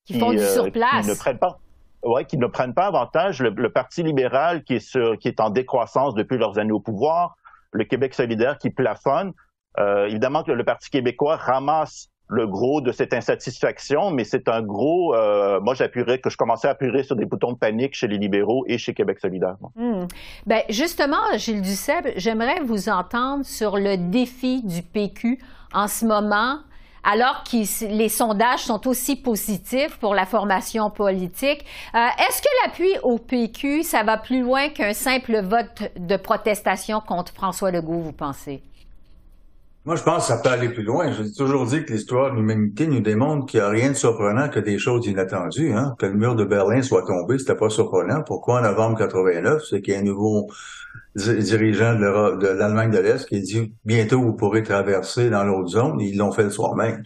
qui, 0.05 0.19
font 0.19 0.31
du 0.31 0.39
surplace. 0.39 1.05
Qui 1.05 1.09
ne 1.09 1.15
prennent 1.15 1.39
pas 1.39 1.59
ouais, 2.03 2.25
qui 2.25 2.37
ne 2.37 2.47
prennent 2.47 2.73
pas 2.73 2.87
avantage. 2.87 3.41
Le, 3.41 3.69
Parti 3.69 4.03
libéral 4.03 4.63
qui 4.63 4.75
est, 4.75 4.79
sur, 4.79 5.17
qui 5.17 5.27
est 5.27 5.39
en 5.39 5.49
décroissance 5.49 6.15
depuis 6.15 6.37
leurs 6.37 6.57
années 6.57 6.71
au 6.71 6.79
pouvoir, 6.79 7.35
le 7.71 7.83
Québec 7.85 8.13
solidaire 8.13 8.57
qui 8.57 8.69
plafonne. 8.69 9.33
Euh, 9.79 10.07
évidemment 10.07 10.43
que 10.43 10.51
le 10.51 10.63
Parti 10.63 10.89
québécois 10.89 11.35
ramasse 11.37 12.09
le 12.29 12.45
gros 12.45 12.79
de 12.79 12.91
cette 12.91 13.13
insatisfaction, 13.13 14.11
mais 14.11 14.23
c'est 14.23 14.47
un 14.47 14.61
gros. 14.61 15.15
Euh, 15.15 15.59
moi, 15.59 15.73
j'appuierais 15.73 16.19
que 16.19 16.29
je 16.29 16.37
commençais 16.37 16.67
à 16.67 16.71
appuyer 16.71 17.01
sur 17.03 17.15
des 17.15 17.25
boutons 17.25 17.53
de 17.53 17.57
panique 17.57 17.95
chez 17.95 18.07
les 18.07 18.19
libéraux 18.19 18.63
et 18.67 18.77
chez 18.77 18.93
Québec 18.93 19.19
solidaire. 19.19 19.55
Hmm. 19.75 20.05
Ben, 20.45 20.61
justement, 20.69 21.17
Gilles 21.37 21.63
Duceppe, 21.63 22.13
j'aimerais 22.17 22.59
vous 22.63 22.87
entendre 22.87 23.43
sur 23.45 23.77
le 23.77 23.97
défi 23.97 24.61
du 24.63 24.83
PQ 24.83 25.39
en 25.73 25.87
ce 25.87 26.05
moment. 26.05 26.59
Alors 27.03 27.43
que 27.49 27.87
les 27.87 28.09
sondages 28.09 28.59
sont 28.59 28.85
aussi 28.85 29.15
positifs 29.15 29.97
pour 29.99 30.13
la 30.13 30.25
formation 30.25 30.89
politique, 30.89 31.65
euh, 31.95 32.07
est-ce 32.19 32.41
que 32.41 32.47
l'appui 32.65 32.91
au 33.03 33.17
PQ, 33.17 33.83
ça 33.83 34.03
va 34.03 34.17
plus 34.17 34.41
loin 34.41 34.67
qu'un 34.69 34.93
simple 34.93 35.41
vote 35.41 35.91
de 35.97 36.17
protestation 36.17 36.99
contre 36.99 37.33
François 37.33 37.71
Legault, 37.71 38.01
vous 38.01 38.11
pensez? 38.11 38.61
Moi, 39.85 39.95
je 39.95 40.03
pense 40.03 40.27
que 40.27 40.33
ça 40.33 40.37
peut 40.37 40.49
aller 40.49 40.69
plus 40.69 40.83
loin. 40.83 41.09
Dis 41.09 41.33
toujours 41.33 41.65
dit 41.65 41.85
que 41.85 41.93
l'histoire 41.93 42.31
de 42.31 42.35
l'humanité 42.35 42.85
nous 42.85 42.99
démontre 42.99 43.45
qu'il 43.45 43.61
n'y 43.61 43.65
a 43.65 43.69
rien 43.69 43.89
de 43.89 43.95
surprenant 43.95 44.49
que 44.49 44.59
des 44.59 44.77
choses 44.77 45.07
inattendues. 45.07 45.73
Hein? 45.73 45.95
Que 45.97 46.05
le 46.05 46.13
mur 46.13 46.35
de 46.35 46.43
Berlin 46.43 46.81
soit 46.81 47.05
tombé, 47.05 47.39
c'était 47.39 47.55
pas 47.55 47.69
surprenant. 47.69 48.21
Pourquoi 48.21 48.59
en 48.59 48.63
novembre 48.63 48.97
89? 48.97 49.63
C'est 49.69 49.81
qu'il 49.81 49.93
y 49.93 49.97
a 49.97 49.99
un 49.99 50.03
nouveau 50.03 50.47
dirigeant 51.15 51.95
de 51.95 52.47
l'Allemagne 52.47 52.91
de 52.91 52.99
l'Est 52.99 53.25
qui 53.25 53.41
dit 53.41 53.73
bientôt 53.85 54.21
vous 54.21 54.33
pourrez 54.33 54.63
traverser 54.63 55.29
dans 55.29 55.43
l'autre 55.43 55.69
zone. 55.69 55.99
Ils 56.01 56.17
l'ont 56.17 56.33
fait 56.33 56.43
le 56.43 56.51
soir 56.51 56.75
même. 56.75 57.03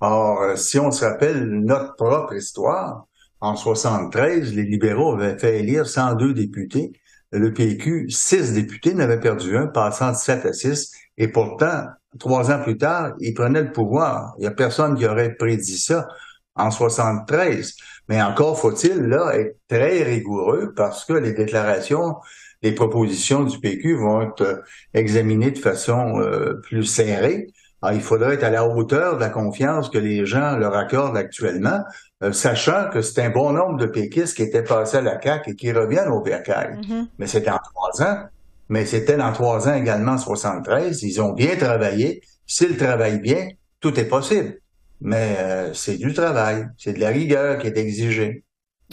Or, 0.00 0.42
euh, 0.42 0.56
si 0.56 0.78
on 0.78 0.90
se 0.90 1.04
rappelle 1.04 1.48
notre 1.48 1.94
propre 1.96 2.34
histoire, 2.34 3.06
en 3.40 3.56
73, 3.56 4.54
les 4.54 4.62
libéraux 4.62 5.14
avaient 5.14 5.38
fait 5.38 5.60
élire 5.60 5.86
102 5.86 6.32
députés. 6.34 6.92
Le 7.30 7.52
PQ, 7.52 8.10
6 8.10 8.54
députés 8.54 8.94
n'avaient 8.94 9.20
perdu 9.20 9.56
un, 9.56 9.66
passant 9.66 10.12
de 10.12 10.16
7 10.16 10.46
à 10.46 10.52
6. 10.52 10.92
Et 11.18 11.28
pourtant, 11.28 11.86
trois 12.18 12.50
ans 12.50 12.60
plus 12.62 12.78
tard, 12.78 13.14
il 13.20 13.34
prenait 13.34 13.62
le 13.62 13.72
pouvoir. 13.72 14.34
Il 14.38 14.42
n'y 14.42 14.46
a 14.46 14.52
personne 14.52 14.96
qui 14.96 15.06
aurait 15.06 15.34
prédit 15.34 15.78
ça 15.78 16.08
en 16.56 16.70
73. 16.70 17.74
Mais 18.08 18.20
encore 18.22 18.58
faut-il, 18.58 19.02
là, 19.02 19.32
être 19.34 19.56
très 19.68 20.02
rigoureux 20.02 20.72
parce 20.76 21.04
que 21.04 21.14
les 21.14 21.32
déclarations, 21.32 22.16
les 22.62 22.72
propositions 22.72 23.44
du 23.44 23.58
PQ 23.58 23.96
vont 23.96 24.22
être 24.22 24.42
euh, 24.42 24.56
examinées 24.92 25.50
de 25.50 25.58
façon 25.58 26.20
euh, 26.20 26.60
plus 26.62 26.84
serrée. 26.84 27.48
il 27.92 28.00
faudrait 28.00 28.34
être 28.34 28.44
à 28.44 28.50
la 28.50 28.66
hauteur 28.66 29.16
de 29.16 29.20
la 29.20 29.30
confiance 29.30 29.88
que 29.88 29.98
les 29.98 30.26
gens 30.26 30.56
leur 30.56 30.74
accordent 30.74 31.16
actuellement, 31.16 31.80
euh, 32.22 32.32
sachant 32.32 32.90
que 32.90 33.00
c'est 33.02 33.22
un 33.22 33.30
bon 33.30 33.52
nombre 33.52 33.78
de 33.78 33.86
péquistes 33.86 34.36
qui 34.36 34.42
étaient 34.42 34.62
passés 34.62 34.98
à 34.98 35.02
la 35.02 35.20
CAQ 35.20 35.50
et 35.50 35.56
qui 35.56 35.72
reviennent 35.72 36.08
au 36.08 36.20
PAC. 36.20 36.48
Mm-hmm. 36.48 37.06
Mais 37.18 37.26
c'est 37.26 37.48
en 37.48 37.58
trois 37.58 38.02
ans. 38.02 38.24
Mais 38.68 38.86
c'était 38.86 39.16
dans 39.16 39.32
trois 39.32 39.68
ans 39.68 39.74
également 39.74 40.18
73. 40.18 41.02
Ils 41.02 41.20
ont 41.20 41.32
bien 41.32 41.56
travaillé. 41.56 42.22
S'ils 42.46 42.76
travaillent 42.76 43.20
bien, 43.20 43.48
tout 43.80 43.98
est 43.98 44.08
possible. 44.08 44.58
Mais 45.00 45.36
euh, 45.38 45.74
c'est 45.74 45.96
du 45.96 46.12
travail, 46.12 46.66
c'est 46.78 46.94
de 46.94 47.00
la 47.00 47.08
rigueur 47.08 47.58
qui 47.58 47.66
est 47.66 47.76
exigée. 47.76 48.44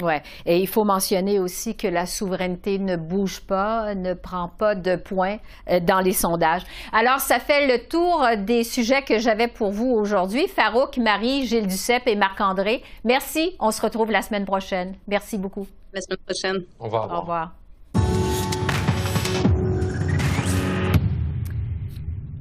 Oui, 0.01 0.13
et 0.45 0.57
il 0.57 0.67
faut 0.67 0.86
mentionner 0.86 1.39
aussi 1.39 1.75
que 1.75 1.88
la 1.88 2.05
souveraineté 2.05 2.79
ne 2.79 2.95
bouge 2.95 3.41
pas, 3.41 3.93
ne 3.93 4.13
prend 4.13 4.47
pas 4.47 4.73
de 4.73 4.95
points 4.95 5.38
euh, 5.69 5.79
dans 5.79 5.99
les 5.99 6.13
sondages. 6.13 6.63
Alors, 6.93 7.19
ça 7.19 7.39
fait 7.39 7.67
le 7.67 7.88
tour 7.88 8.25
des 8.38 8.63
sujets 8.63 9.03
que 9.03 9.19
j'avais 9.19 9.47
pour 9.47 9.71
vous 9.71 9.91
aujourd'hui. 9.91 10.47
Farouk, 10.47 10.97
Marie, 10.97 11.45
Gilles 11.45 11.67
Duceppe 11.67 12.07
et 12.07 12.15
Marc-André, 12.15 12.84
merci. 13.03 13.55
On 13.60 13.71
se 13.71 13.81
retrouve 13.81 14.12
la 14.12 14.21
semaine 14.21 14.45
prochaine. 14.45 14.95
Merci 15.07 15.38
beaucoup. 15.38 15.67
La 15.93 16.01
semaine 16.01 16.19
prochaine. 16.25 16.63
Au 16.79 16.86
revoir. 16.86 17.12
Au 17.12 17.19
revoir. 17.21 17.61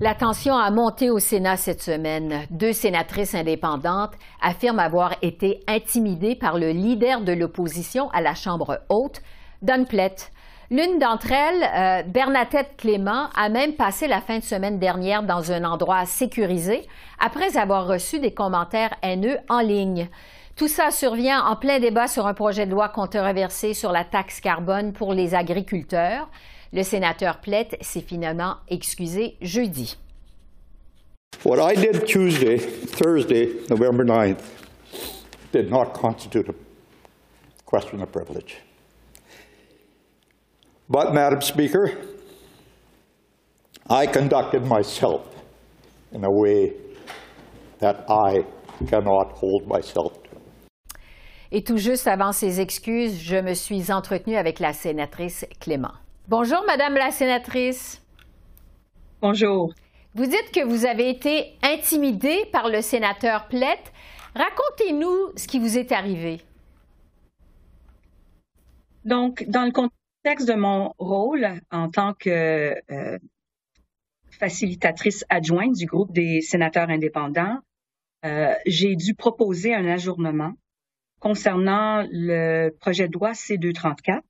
La 0.03 0.15
tension 0.15 0.57
a 0.57 0.71
monté 0.71 1.11
au 1.11 1.19
Sénat 1.19 1.59
cette 1.59 1.83
semaine. 1.83 2.47
Deux 2.49 2.73
sénatrices 2.73 3.35
indépendantes 3.35 4.15
affirment 4.41 4.79
avoir 4.79 5.15
été 5.21 5.61
intimidées 5.69 6.37
par 6.37 6.57
le 6.57 6.71
leader 6.71 7.21
de 7.21 7.33
l'opposition 7.33 8.09
à 8.13 8.23
la 8.23 8.35
Chambre 8.35 8.81
haute, 8.89 9.21
Don. 9.61 9.85
L'une 10.71 10.99
d'entre 10.99 11.31
elles, 11.33 11.63
euh, 11.75 12.03
Bernadette 12.09 12.79
Clément, 12.79 13.29
a 13.37 13.51
même 13.51 13.75
passé 13.75 14.09
la 14.09 14.23
fin 14.23 14.39
de 14.39 14.45
semaine 14.45 14.79
dernière 14.79 15.23
dans 15.23 15.53
un 15.53 15.65
endroit 15.65 16.07
sécurisé 16.07 16.89
après 17.19 17.59
avoir 17.59 17.87
reçu 17.87 18.21
des 18.21 18.33
commentaires 18.33 18.95
haineux 19.03 19.37
en 19.51 19.61
ligne. 19.61 20.09
Tout 20.57 20.69
ça 20.69 20.91
survient 20.93 21.45
en 21.45 21.57
plein 21.57 21.79
débat 21.79 22.07
sur 22.07 22.27
un 22.27 22.35
projet 22.35 22.65
de 22.65 22.71
loi 22.71 22.89
controversé 22.89 23.75
sur 23.75 23.93
la 23.93 24.05
taxe 24.05 24.41
carbone 24.41 24.95
pour 24.95 25.13
les 25.13 25.35
agriculteurs. 25.35 26.31
Le 26.73 26.85
sénateur 26.85 27.41
Plett 27.41 27.77
s'est 27.81 28.01
finalement 28.01 28.57
excusé 28.69 29.37
jeudi. 29.41 29.97
What 31.45 31.59
I 31.59 31.75
did 31.75 32.07
Tuesday, 32.07 32.59
Thursday, 32.59 33.49
November 33.69 34.05
9th, 34.05 34.43
did 35.53 35.69
not 35.71 35.93
constitute 35.95 36.49
a 36.49 36.55
question 37.65 38.01
of 38.01 38.13
privilege. 38.13 38.59
But, 40.89 41.13
Madam 41.13 41.41
Speaker, 41.41 41.91
I 43.89 44.07
conducted 44.07 44.65
myself 44.65 45.23
in 46.13 46.25
a 46.25 46.31
way 46.31 46.73
that 47.81 48.05
I 48.09 48.45
cannot 48.87 49.33
hold 49.33 49.67
myself 49.67 50.23
to. 50.23 50.31
Et 51.53 51.65
tout 51.65 51.79
juste 51.79 52.07
avant 52.07 52.33
ces 52.33 52.61
excuses, 52.61 53.21
je 53.21 53.37
me 53.37 53.55
suis 53.55 53.91
entretenue 53.91 54.37
avec 54.37 54.61
la 54.61 54.73
sénatrice 54.73 55.45
Clément. 55.59 55.95
Bonjour, 56.29 56.63
Madame 56.67 56.95
la 56.95 57.11
sénatrice. 57.11 58.03
Bonjour. 59.21 59.75
Vous 60.15 60.27
dites 60.27 60.51
que 60.53 60.65
vous 60.65 60.87
avez 60.87 61.11
été 61.11 61.57
intimidée 61.63 62.47
par 62.53 62.69
le 62.69 62.83
sénateur 62.83 63.49
Plett. 63.49 63.93
Racontez-nous 64.35 65.33
ce 65.37 65.47
qui 65.47 65.59
vous 65.59 65.77
est 65.77 65.93
arrivé. 65.93 66.41
Donc, 69.05 69.45
dans 69.49 69.65
le 69.65 69.73
contexte 69.73 70.47
de 70.47 70.55
mon 70.55 70.95
rôle 70.99 71.49
en 71.71 71.91
tant 71.91 72.15
que 72.15 72.75
euh, 72.91 73.19
facilitatrice 74.31 75.25
adjointe 75.29 75.75
du 75.75 75.87
groupe 75.87 76.13
des 76.13 76.41
sénateurs 76.41 76.91
indépendants, 76.91 77.59
euh, 78.25 78.55
j'ai 78.67 78.97
dû 78.97 79.15
proposer 79.15 79.75
un 79.75 79.87
ajournement 79.87 80.53
concernant 81.19 82.07
le 82.11 82.71
projet 82.81 83.09
de 83.09 83.15
loi 83.15 83.33
C234 83.33 84.21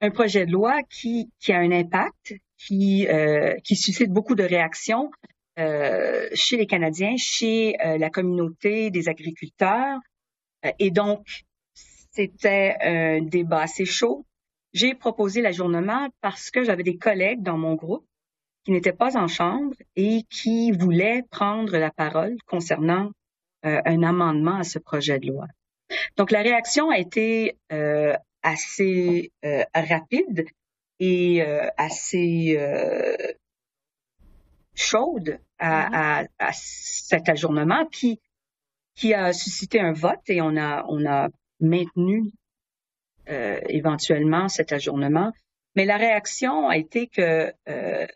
un 0.00 0.10
projet 0.10 0.46
de 0.46 0.52
loi 0.52 0.82
qui, 0.88 1.30
qui 1.38 1.52
a 1.52 1.58
un 1.58 1.72
impact, 1.72 2.34
qui, 2.56 3.06
euh, 3.08 3.54
qui 3.64 3.76
suscite 3.76 4.10
beaucoup 4.10 4.34
de 4.34 4.42
réactions 4.42 5.10
euh, 5.58 6.28
chez 6.34 6.56
les 6.56 6.66
Canadiens, 6.66 7.16
chez 7.16 7.76
euh, 7.84 7.98
la 7.98 8.10
communauté 8.10 8.90
des 8.90 9.08
agriculteurs. 9.08 9.98
Euh, 10.64 10.70
et 10.78 10.90
donc, 10.90 11.42
c'était 11.74 12.76
un 12.80 13.20
débat 13.22 13.62
assez 13.62 13.84
chaud. 13.84 14.26
J'ai 14.72 14.94
proposé 14.94 15.42
l'ajournement 15.42 16.08
parce 16.20 16.50
que 16.50 16.64
j'avais 16.64 16.82
des 16.82 16.96
collègues 16.96 17.42
dans 17.42 17.58
mon 17.58 17.74
groupe 17.74 18.06
qui 18.64 18.72
n'étaient 18.72 18.92
pas 18.92 19.16
en 19.16 19.26
chambre 19.26 19.74
et 19.96 20.22
qui 20.30 20.70
voulaient 20.72 21.22
prendre 21.30 21.76
la 21.76 21.90
parole 21.90 22.36
concernant 22.46 23.10
euh, 23.66 23.80
un 23.84 24.02
amendement 24.02 24.56
à 24.56 24.64
ce 24.64 24.78
projet 24.78 25.18
de 25.18 25.28
loi. 25.28 25.46
Donc, 26.16 26.30
la 26.30 26.42
réaction 26.42 26.90
a 26.90 26.98
été 26.98 27.56
euh, 27.72 28.14
assez 28.42 29.32
euh, 29.44 29.64
rapide 29.74 30.46
et 30.98 31.42
euh, 31.42 31.68
assez 31.76 32.56
euh, 32.58 33.16
chaude 34.74 35.38
à, 35.58 36.20
à, 36.20 36.26
à, 36.38 36.50
cet 36.52 37.28
ajournement 37.28 37.86
qui 37.86 38.20
qui 38.94 39.14
a 39.14 39.32
suscité 39.32 39.80
un 39.80 39.92
vote 39.92 40.28
et 40.28 40.40
on 40.40 40.56
a 40.56 40.84
on 40.88 41.06
a 41.06 41.28
maintenu 41.60 42.32
euh, 43.28 43.60
éventuellement 43.68 44.48
cet 44.48 44.72
ajournement. 44.72 45.32
Mais 45.76 45.84
la 45.84 45.96
réaction 45.96 46.68
a 46.68 46.76
été 46.76 47.06
que 47.06 47.52
euh, 47.68 48.06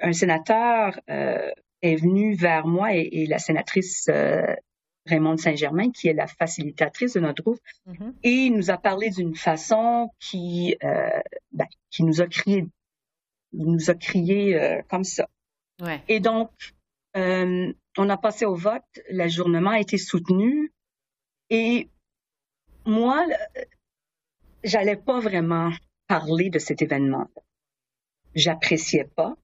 un 0.00 0.12
sénateur 0.12 0.98
euh, 1.10 1.50
est 1.82 1.96
venu 1.96 2.34
vers 2.34 2.66
moi 2.66 2.94
et, 2.94 3.08
et 3.12 3.26
la 3.26 3.38
sénatrice 3.38 4.08
Raymond 5.06 5.36
Saint-Germain, 5.36 5.90
qui 5.90 6.08
est 6.08 6.14
la 6.14 6.26
facilitatrice 6.26 7.14
de 7.14 7.20
notre 7.20 7.42
groupe, 7.42 7.60
mm-hmm. 7.86 8.12
et 8.22 8.30
il 8.30 8.54
nous 8.54 8.70
a 8.70 8.78
parlé 8.78 9.10
d'une 9.10 9.34
façon 9.34 10.10
qui, 10.18 10.76
euh, 10.82 11.20
ben, 11.52 11.66
qui 11.90 12.04
nous 12.04 12.20
a 12.20 12.26
crié, 12.26 12.66
nous 13.52 13.90
a 13.90 13.94
crié 13.94 14.58
euh, 14.58 14.82
comme 14.88 15.04
ça. 15.04 15.28
Ouais. 15.82 16.02
Et 16.08 16.20
donc, 16.20 16.50
euh, 17.16 17.72
on 17.98 18.08
a 18.08 18.16
passé 18.16 18.44
au 18.44 18.54
vote, 18.54 18.82
l'ajournement 19.10 19.70
a 19.70 19.80
été 19.80 19.98
soutenu, 19.98 20.72
et 21.50 21.88
moi, 22.86 23.26
j'allais 24.62 24.96
pas 24.96 25.20
vraiment 25.20 25.70
parler 26.06 26.50
de 26.50 26.58
cet 26.58 26.82
événement. 26.82 27.28
J'appréciais 28.34 29.04
pas 29.04 29.36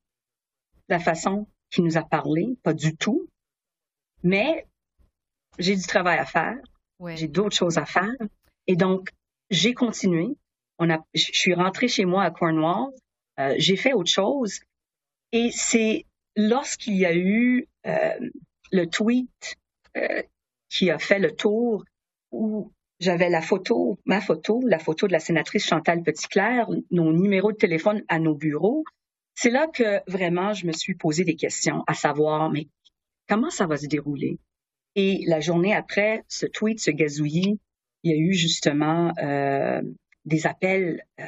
la 0.88 0.99
façon 0.99 1.46
qu'il 1.70 1.85
nous 1.85 1.96
a 1.96 2.03
parlé, 2.03 2.57
pas 2.62 2.75
du 2.75 2.96
tout. 2.96 3.29
Mais 4.23 4.66
j'ai 5.58 5.76
du 5.76 5.86
travail 5.86 6.18
à 6.18 6.24
faire, 6.24 6.56
ouais. 6.98 7.16
j'ai 7.16 7.28
d'autres 7.28 7.56
choses 7.56 7.78
à 7.78 7.86
faire. 7.86 8.14
Et 8.66 8.76
donc, 8.76 9.10
j'ai 9.50 9.74
continué. 9.74 10.28
On 10.78 10.90
a, 10.90 10.98
je 11.14 11.30
suis 11.32 11.54
rentrée 11.54 11.88
chez 11.88 12.04
moi 12.04 12.24
à 12.24 12.30
Cornwall, 12.30 12.92
euh, 13.38 13.54
j'ai 13.58 13.76
fait 13.76 13.92
autre 13.92 14.10
chose. 14.10 14.60
Et 15.32 15.50
c'est 15.52 16.06
lorsqu'il 16.36 16.96
y 16.96 17.06
a 17.06 17.14
eu 17.14 17.68
euh, 17.86 18.30
le 18.72 18.86
tweet 18.86 19.56
euh, 19.96 20.22
qui 20.68 20.90
a 20.90 20.98
fait 20.98 21.18
le 21.18 21.32
tour 21.32 21.84
où 22.30 22.72
j'avais 23.00 23.30
la 23.30 23.40
photo, 23.40 23.98
ma 24.04 24.20
photo, 24.20 24.60
la 24.66 24.78
photo 24.78 25.06
de 25.06 25.12
la 25.12 25.20
sénatrice 25.20 25.66
Chantal 25.66 26.02
Petitclerc, 26.02 26.68
nos 26.90 27.12
numéros 27.12 27.52
de 27.52 27.56
téléphone 27.56 28.02
à 28.08 28.18
nos 28.18 28.34
bureaux. 28.34 28.84
C'est 29.34 29.50
là 29.50 29.66
que 29.66 30.00
vraiment 30.06 30.52
je 30.52 30.66
me 30.66 30.72
suis 30.72 30.94
posé 30.94 31.24
des 31.24 31.36
questions, 31.36 31.82
à 31.86 31.94
savoir, 31.94 32.50
mais 32.50 32.68
comment 33.28 33.50
ça 33.50 33.66
va 33.66 33.78
se 33.78 33.86
dérouler? 33.86 34.38
Et 34.96 35.24
la 35.26 35.40
journée 35.40 35.74
après, 35.74 36.24
ce 36.29 36.46
tweet, 36.46 36.81
ce 36.81 36.90
gazouillis, 36.90 37.59
il 38.03 38.12
y 38.12 38.14
a 38.14 38.18
eu 38.18 38.33
justement 38.33 39.12
euh, 39.22 39.83
des 40.24 40.46
appels 40.46 41.05
euh, 41.20 41.24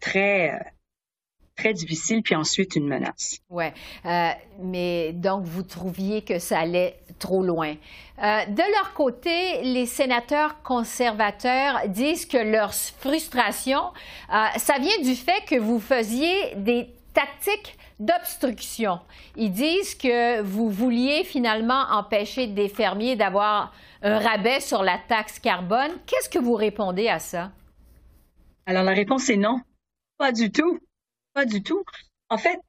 très 0.00 0.60
très 1.54 1.74
difficiles, 1.74 2.22
puis 2.22 2.34
ensuite 2.34 2.76
une 2.76 2.88
menace. 2.88 3.38
Ouais, 3.50 3.74
euh, 4.06 4.30
mais 4.62 5.12
donc 5.12 5.44
vous 5.44 5.62
trouviez 5.62 6.22
que 6.22 6.38
ça 6.38 6.60
allait 6.60 6.96
trop 7.18 7.42
loin. 7.42 7.76
De 8.18 8.74
leur 8.76 8.94
côté, 8.94 9.62
les 9.62 9.84
sénateurs 9.84 10.62
conservateurs 10.62 11.88
disent 11.88 12.24
que 12.24 12.38
leur 12.38 12.72
frustration, 12.72 13.80
ça 14.28 14.78
vient 14.80 14.98
du 15.02 15.14
fait 15.14 15.44
que 15.46 15.58
vous 15.58 15.78
faisiez 15.78 16.54
des 16.56 16.88
tactiques 17.12 17.76
d'obstruction. 18.04 19.00
Ils 19.36 19.52
disent 19.52 19.94
que 19.94 20.40
vous 20.42 20.70
vouliez 20.70 21.24
finalement 21.24 21.84
empêcher 21.90 22.46
des 22.46 22.68
fermiers 22.68 23.16
d'avoir 23.16 23.72
un 24.02 24.18
rabais 24.18 24.60
sur 24.60 24.82
la 24.82 24.98
taxe 25.08 25.38
carbone. 25.38 25.92
Qu'est-ce 26.06 26.28
que 26.28 26.38
vous 26.38 26.54
répondez 26.54 27.08
à 27.08 27.18
ça? 27.18 27.52
Alors 28.66 28.84
la 28.84 28.92
réponse 28.92 29.28
est 29.30 29.36
non. 29.36 29.60
Pas 30.18 30.32
du 30.32 30.50
tout. 30.50 30.78
Pas 31.34 31.44
du 31.44 31.62
tout. 31.62 31.82
En 32.28 32.38
fait, 32.38 32.60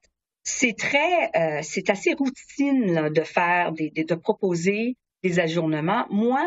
c'est 0.42 0.76
très, 0.76 1.30
euh, 1.36 1.60
c'est 1.62 1.90
assez 1.90 2.14
routine 2.14 3.08
de 3.08 3.22
faire, 3.22 3.72
de, 3.72 4.14
proposer 4.14 4.96
des 5.22 5.40
ajournements. 5.40 6.06
Moi, 6.10 6.46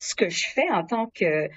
ce 0.00 0.14
que 0.14 0.28
je 0.28 0.46
fais 0.52 0.68
en 0.70 0.84
tant 0.84 1.06
que 1.14 1.48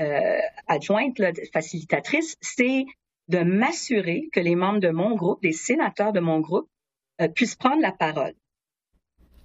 euh, 0.00 0.40
adjointe, 0.66 1.20
facilitatrice, 1.52 2.36
c'est 2.40 2.84
de 3.28 3.38
m'assurer 3.38 4.28
que 4.32 4.40
les 4.40 4.56
membres 4.56 4.80
de 4.80 4.90
mon 4.90 5.14
groupe, 5.14 5.42
des 5.42 5.52
sénateurs 5.52 6.12
de 6.12 6.20
mon 6.20 6.40
groupe, 6.40 6.68
euh, 7.20 7.28
puissent 7.28 7.56
prendre 7.56 7.82
la 7.82 7.92
parole. 7.92 8.34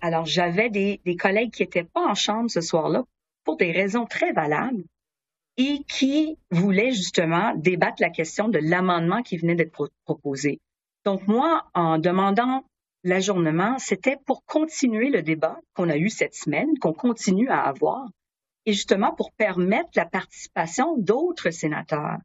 Alors, 0.02 0.26
j'avais 0.26 0.70
des, 0.70 1.00
collègues 1.18 1.52
qui 1.52 1.64
n'étaient 1.64 1.84
pas 1.84 2.06
en 2.06 2.14
chambre 2.14 2.50
ce 2.50 2.62
soir-là 2.62 3.06
pour 3.44 3.58
des 3.58 3.72
raisons 3.72 4.06
très 4.06 4.32
valables. 4.34 4.84
et 5.56 5.84
qui 5.88 6.36
voulait 6.50 6.94
justement 6.94 7.54
débattre 7.56 8.02
la 8.02 8.10
question 8.10 8.48
de 8.48 8.58
l'amendement 8.58 9.22
qui 9.22 9.38
venait 9.38 9.54
d'être 9.54 9.92
proposé. 10.04 10.60
Donc 11.06 11.28
moi, 11.28 11.70
en 11.76 12.00
demandant 12.00 12.64
l'ajournement, 13.04 13.78
c'était 13.78 14.18
pour 14.26 14.44
continuer 14.46 15.12
le 15.12 15.22
débat 15.22 15.60
qu'on 15.76 15.90
a 15.90 15.98
eu 15.98 16.10
cette 16.10 16.34
semaine, 16.34 16.80
qu'on 16.80 16.94
continue 16.94 17.50
à 17.50 17.62
avoir, 17.62 18.10
et 18.66 18.74
justement 18.74 19.14
pour 19.14 19.32
permettre 19.34 19.92
la 19.96 20.06
participation 20.06 20.98
d'autres 20.98 21.52
sénateurs. 21.52 22.18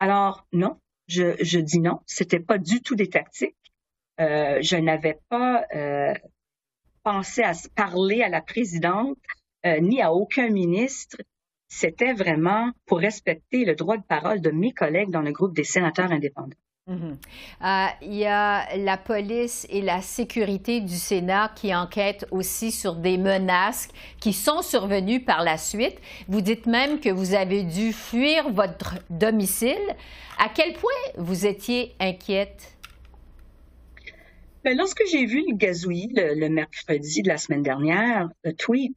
Alors 0.00 0.46
non, 0.52 0.76
je, 1.06 1.36
je 1.42 1.58
dis 1.58 1.80
non, 1.80 2.00
c'était 2.06 2.40
pas 2.40 2.58
du 2.58 2.80
tout 2.82 2.94
des 2.94 3.08
tactiques. 3.08 3.56
Euh, 4.20 4.58
je 4.60 4.76
n'avais 4.76 5.18
pas 5.28 5.64
euh, 5.74 6.14
pensé 7.02 7.42
à 7.42 7.52
parler 7.74 8.22
à 8.22 8.28
la 8.28 8.40
présidente 8.40 9.18
euh, 9.66 9.80
ni 9.80 10.02
à 10.02 10.12
aucun 10.12 10.48
ministre. 10.50 11.16
C'était 11.68 12.12
vraiment 12.12 12.70
pour 12.86 12.98
respecter 12.98 13.64
le 13.64 13.74
droit 13.74 13.96
de 13.96 14.04
parole 14.04 14.40
de 14.40 14.50
mes 14.50 14.72
collègues 14.72 15.10
dans 15.10 15.22
le 15.22 15.32
groupe 15.32 15.54
des 15.54 15.64
sénateurs 15.64 16.12
indépendants. 16.12 16.56
Mhm. 16.92 17.16
Euh, 17.64 17.86
il 18.02 18.14
y 18.14 18.26
a 18.26 18.76
la 18.76 18.98
police 18.98 19.66
et 19.70 19.80
la 19.80 20.02
sécurité 20.02 20.80
du 20.80 20.96
Sénat 20.96 21.50
qui 21.56 21.74
enquêtent 21.74 22.26
aussi 22.30 22.70
sur 22.70 22.96
des 22.96 23.16
menaces 23.16 23.88
qui 24.20 24.32
sont 24.32 24.60
survenues 24.60 25.20
par 25.20 25.42
la 25.42 25.56
suite. 25.56 25.96
Vous 26.28 26.42
dites 26.42 26.66
même 26.66 27.00
que 27.00 27.08
vous 27.08 27.34
avez 27.34 27.62
dû 27.62 27.92
fuir 27.92 28.50
votre 28.50 28.96
domicile. 29.08 29.96
À 30.38 30.48
quel 30.54 30.74
point 30.74 30.90
vous 31.16 31.46
étiez 31.46 31.94
inquiète? 31.98 32.76
Ben, 34.64 34.76
lorsque 34.76 35.02
j'ai 35.10 35.24
vu 35.24 35.42
le 35.48 35.56
gazouillis 35.56 36.12
le, 36.14 36.48
mercredi 36.48 37.22
de 37.22 37.28
la 37.28 37.36
semaine 37.36 37.62
dernière, 37.62 38.28
le 38.44 38.52
tweet, 38.52 38.94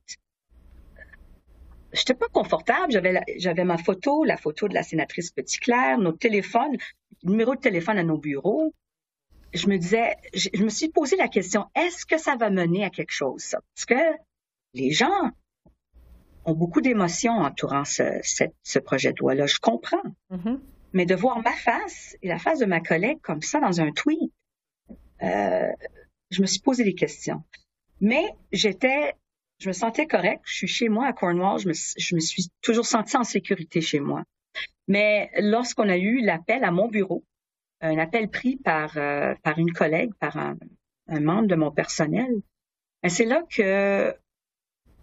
j'étais 1.95 2.13
pas 2.13 2.27
confortable. 2.27 2.91
J'avais, 2.91 3.21
j'avais 3.37 3.63
ma 3.63 3.77
photo, 3.77 4.23
la 4.23 4.37
photo 4.37 4.67
de 4.67 4.73
la 4.73 4.83
sénatrice 4.83 5.31
Petit-Clair, 5.31 5.97
nos 5.97 6.11
téléphones, 6.11 6.77
numéro 7.23 7.55
de 7.55 7.59
téléphone 7.59 7.97
à 7.97 8.03
nos 8.03 8.17
bureaux. 8.17 8.73
Je 9.53 9.67
me 9.67 9.77
disais, 9.77 10.15
je, 10.33 10.61
me 10.61 10.69
suis 10.69 10.89
posé 10.89 11.15
la 11.15 11.29
question, 11.29 11.65
est-ce 11.75 12.05
que 12.05 12.17
ça 12.17 12.35
va 12.35 12.49
mener 12.49 12.83
à 12.83 12.89
quelque 12.89 13.13
chose, 13.13 13.41
ça? 13.41 13.59
Parce 13.73 13.85
que 13.85 14.17
les 14.73 14.91
gens 14.91 15.31
ont 16.43 16.53
beaucoup 16.53 16.81
d'émotions 16.81 17.31
entourant 17.31 17.85
ce, 17.85 18.03
ce, 18.63 18.79
projet 18.79 19.13
de 19.13 19.19
loi-là. 19.19 19.47
Je 19.47 19.59
comprends. 19.59 20.03
Mm-hmm. 20.31 20.59
Mais 20.93 21.05
de 21.05 21.15
voir 21.15 21.41
ma 21.41 21.53
face 21.53 22.17
et 22.21 22.27
la 22.27 22.37
face 22.37 22.59
de 22.59 22.65
ma 22.65 22.81
collègue 22.81 23.19
comme 23.21 23.41
ça 23.41 23.59
dans 23.59 23.81
un 23.81 23.91
tweet, 23.91 24.31
euh, 25.23 25.71
je 26.29 26.41
me 26.41 26.45
suis 26.45 26.59
posé 26.59 26.83
des 26.83 26.93
questions. 26.93 27.43
Mais 28.01 28.35
j'étais 28.51 29.13
je 29.59 29.69
me 29.69 29.73
sentais 29.73 30.07
correct. 30.07 30.41
Je 30.45 30.53
suis 30.53 30.67
chez 30.67 30.89
moi 30.89 31.07
à 31.07 31.13
Cornwall. 31.13 31.59
Je 31.59 32.15
me, 32.15 32.19
suis 32.19 32.49
toujours 32.61 32.85
sentie 32.85 33.17
en 33.17 33.23
sécurité 33.23 33.81
chez 33.81 33.99
moi. 33.99 34.23
Mais 34.87 35.31
lorsqu'on 35.37 35.89
a 35.89 35.97
eu 35.97 36.21
l'appel 36.21 36.63
à 36.63 36.71
mon 36.71 36.87
bureau, 36.87 37.23
un 37.81 37.97
appel 37.97 38.29
pris 38.29 38.57
par, 38.57 38.97
euh, 38.97 39.33
une 39.57 39.71
collègue, 39.71 40.13
par 40.19 40.37
un, 40.37 40.55
membre 41.07 41.47
de 41.47 41.55
mon 41.55 41.71
personnel, 41.71 42.31
ben, 43.01 43.09
c'est 43.09 43.25
là 43.25 43.43
que 43.49 44.15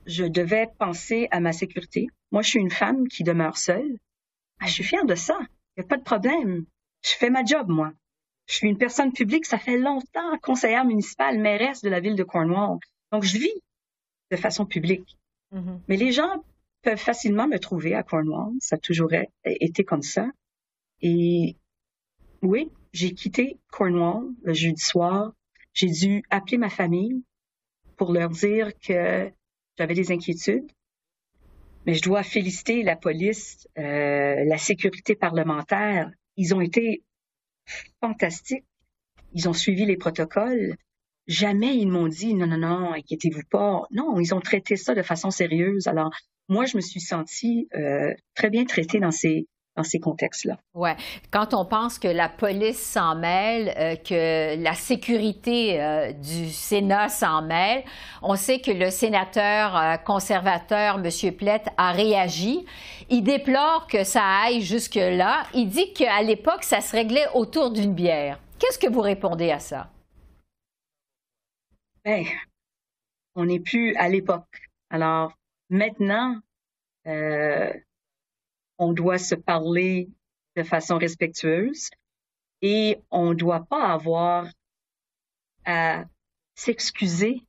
je 0.06 0.24
devais 0.24 0.68
penser 0.78 1.28
à 1.30 1.40
ma 1.40 1.52
sécurité. 1.52 2.08
Moi, 2.30 2.42
je 2.42 2.50
suis 2.50 2.60
une 2.60 2.70
femme 2.70 3.06
qui 3.08 3.24
demeure 3.24 3.56
seule. 3.56 3.98
Ben, 4.60 4.66
je 4.66 4.72
suis 4.72 4.84
fière 4.84 5.04
de 5.04 5.14
ça. 5.14 5.38
Il 5.76 5.80
n'y 5.80 5.84
a 5.84 5.88
pas 5.88 5.96
de 5.96 6.02
problème. 6.02 6.64
Je 7.04 7.10
fais 7.10 7.30
ma 7.30 7.44
job, 7.44 7.68
moi. 7.68 7.92
Je 8.46 8.56
suis 8.56 8.68
une 8.68 8.78
personne 8.78 9.12
publique. 9.12 9.46
Ça 9.46 9.58
fait 9.58 9.78
longtemps 9.78 10.38
conseillère 10.42 10.84
municipale, 10.84 11.38
mairesse 11.38 11.82
de 11.82 11.88
la 11.88 12.00
ville 12.00 12.16
de 12.16 12.24
Cornwall. 12.24 12.78
Donc, 13.12 13.22
je 13.22 13.38
vis 13.38 13.62
de 14.32 14.36
façon 14.36 14.66
publique. 14.66 15.18
Mm-hmm. 15.54 15.80
Mais 15.88 15.96
les 15.96 16.10
gens 16.10 16.42
peuvent 16.82 16.98
facilement 16.98 17.46
me 17.46 17.58
trouver 17.58 17.94
à 17.94 18.02
Cornwall. 18.02 18.54
Ça 18.60 18.76
a 18.76 18.78
toujours 18.78 19.10
été 19.44 19.84
comme 19.84 20.02
ça. 20.02 20.30
Et 21.02 21.56
oui, 22.40 22.70
j'ai 22.92 23.12
quitté 23.12 23.58
Cornwall 23.70 24.30
le 24.42 24.54
jeudi 24.54 24.82
soir. 24.82 25.32
J'ai 25.74 25.88
dû 25.88 26.24
appeler 26.30 26.58
ma 26.58 26.70
famille 26.70 27.22
pour 27.96 28.12
leur 28.12 28.30
dire 28.30 28.72
que 28.78 29.30
j'avais 29.76 29.94
des 29.94 30.10
inquiétudes. 30.10 30.70
Mais 31.84 31.94
je 31.94 32.02
dois 32.02 32.22
féliciter 32.22 32.82
la 32.82 32.96
police, 32.96 33.68
euh, 33.78 34.44
la 34.44 34.58
sécurité 34.58 35.14
parlementaire. 35.14 36.10
Ils 36.36 36.54
ont 36.54 36.60
été 36.60 37.02
fantastiques. 38.00 38.64
Ils 39.34 39.48
ont 39.48 39.52
suivi 39.52 39.84
les 39.84 39.96
protocoles. 39.96 40.76
Jamais 41.26 41.76
ils 41.76 41.88
m'ont 41.88 42.08
dit 42.08 42.34
non, 42.34 42.46
non, 42.46 42.58
non, 42.58 42.92
inquiétez-vous 42.92 43.42
pas. 43.50 43.82
Non, 43.92 44.18
ils 44.18 44.34
ont 44.34 44.40
traité 44.40 44.76
ça 44.76 44.94
de 44.94 45.02
façon 45.02 45.30
sérieuse. 45.30 45.86
Alors, 45.86 46.10
moi, 46.48 46.66
je 46.66 46.76
me 46.76 46.80
suis 46.80 47.00
sentie 47.00 47.68
euh, 47.74 48.12
très 48.34 48.50
bien 48.50 48.64
traitée 48.64 48.98
dans 48.98 49.12
ces, 49.12 49.46
dans 49.76 49.84
ces 49.84 50.00
contextes-là. 50.00 50.58
Oui. 50.74 50.90
Quand 51.30 51.54
on 51.54 51.64
pense 51.64 52.00
que 52.00 52.08
la 52.08 52.28
police 52.28 52.80
s'en 52.80 53.14
mêle, 53.14 53.72
euh, 53.78 53.94
que 53.94 54.60
la 54.60 54.74
sécurité 54.74 55.80
euh, 55.80 56.12
du 56.12 56.50
Sénat 56.50 57.08
s'en 57.08 57.42
mêle, 57.42 57.84
on 58.20 58.34
sait 58.34 58.58
que 58.58 58.72
le 58.72 58.90
sénateur 58.90 60.02
conservateur, 60.04 61.00
M. 61.02 61.32
Plett, 61.36 61.68
a 61.76 61.92
réagi. 61.92 62.66
Il 63.10 63.22
déplore 63.22 63.86
que 63.86 64.02
ça 64.02 64.24
aille 64.44 64.60
jusque-là. 64.60 65.44
Il 65.54 65.68
dit 65.68 65.92
qu'à 65.92 66.20
l'époque, 66.22 66.64
ça 66.64 66.80
se 66.80 66.96
réglait 66.96 67.26
autour 67.34 67.70
d'une 67.70 67.94
bière. 67.94 68.40
Qu'est-ce 68.58 68.78
que 68.78 68.90
vous 68.90 69.00
répondez 69.00 69.52
à 69.52 69.60
ça? 69.60 69.91
Ben, 72.04 72.24
on 73.34 73.46
n'est 73.46 73.60
plus 73.60 73.94
à 73.96 74.08
l'époque. 74.08 74.70
Alors, 74.90 75.38
maintenant, 75.70 76.40
euh, 77.06 77.72
on 78.78 78.92
doit 78.92 79.18
se 79.18 79.34
parler 79.34 80.08
de 80.56 80.62
façon 80.62 80.98
respectueuse 80.98 81.90
et 82.60 83.00
on 83.10 83.30
ne 83.30 83.34
doit 83.34 83.64
pas 83.66 83.92
avoir 83.92 84.46
à 85.64 86.04
s'excuser. 86.54 87.42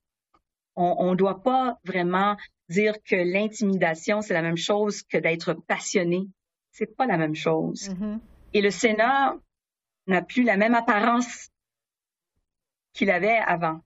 On 0.76 1.12
ne 1.12 1.16
doit 1.16 1.44
pas 1.44 1.78
vraiment 1.84 2.36
dire 2.70 2.96
que 3.04 3.16
l'intimidation, 3.16 4.22
c'est 4.22 4.34
la 4.34 4.42
même 4.42 4.58
chose 4.58 5.04
que 5.04 5.18
d'être 5.18 5.54
passionné. 5.54 6.28
C'est 6.72 6.96
pas 6.96 7.06
la 7.06 7.18
même 7.18 7.36
chose. 7.36 7.90
Mm-hmm. 7.90 8.20
Et 8.54 8.62
le 8.62 8.72
Sénat 8.72 9.36
n'a 10.08 10.22
plus 10.24 10.44
la 10.44 10.58
même 10.58 10.74
apparence 10.74 11.50
qu'il 12.94 13.12
avait 13.12 13.38
avant. 13.38 13.82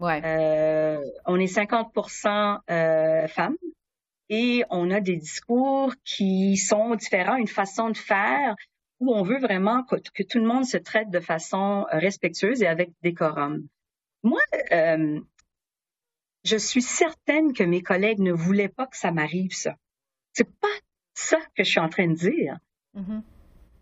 Euh, 0.00 1.00
on 1.26 1.38
est 1.38 1.54
50% 1.54 2.58
euh, 2.70 3.28
femmes 3.28 3.56
et 4.28 4.64
on 4.70 4.90
a 4.90 5.00
des 5.00 5.16
discours 5.16 5.94
qui 6.04 6.56
sont 6.56 6.94
différents, 6.94 7.36
une 7.36 7.46
façon 7.46 7.90
de 7.90 7.96
faire 7.96 8.56
où 9.00 9.12
on 9.12 9.22
veut 9.22 9.38
vraiment 9.38 9.82
que, 9.84 10.22
tout 10.22 10.38
le 10.38 10.46
monde 10.46 10.64
se 10.64 10.76
traite 10.76 11.10
de 11.10 11.20
façon 11.20 11.86
respectueuse 11.90 12.62
et 12.62 12.66
avec 12.66 12.90
décorum. 13.02 13.66
Moi, 14.22 14.40
euh, 14.70 15.20
je 16.44 16.56
suis 16.56 16.82
certaine 16.82 17.52
que 17.52 17.64
mes 17.64 17.82
collègues 17.82 18.20
ne 18.20 18.32
voulaient 18.32 18.68
pas 18.68 18.86
que 18.86 18.96
ça 18.96 19.10
m'arrive, 19.10 19.52
ça. 19.52 19.74
C'est 20.32 20.48
pas 20.48 20.68
ça 21.14 21.38
que 21.56 21.64
je 21.64 21.70
suis 21.70 21.80
en 21.80 21.88
train 21.88 22.06
de 22.06 22.14
dire. 22.14 22.58
Mm-hmm. 22.96 23.22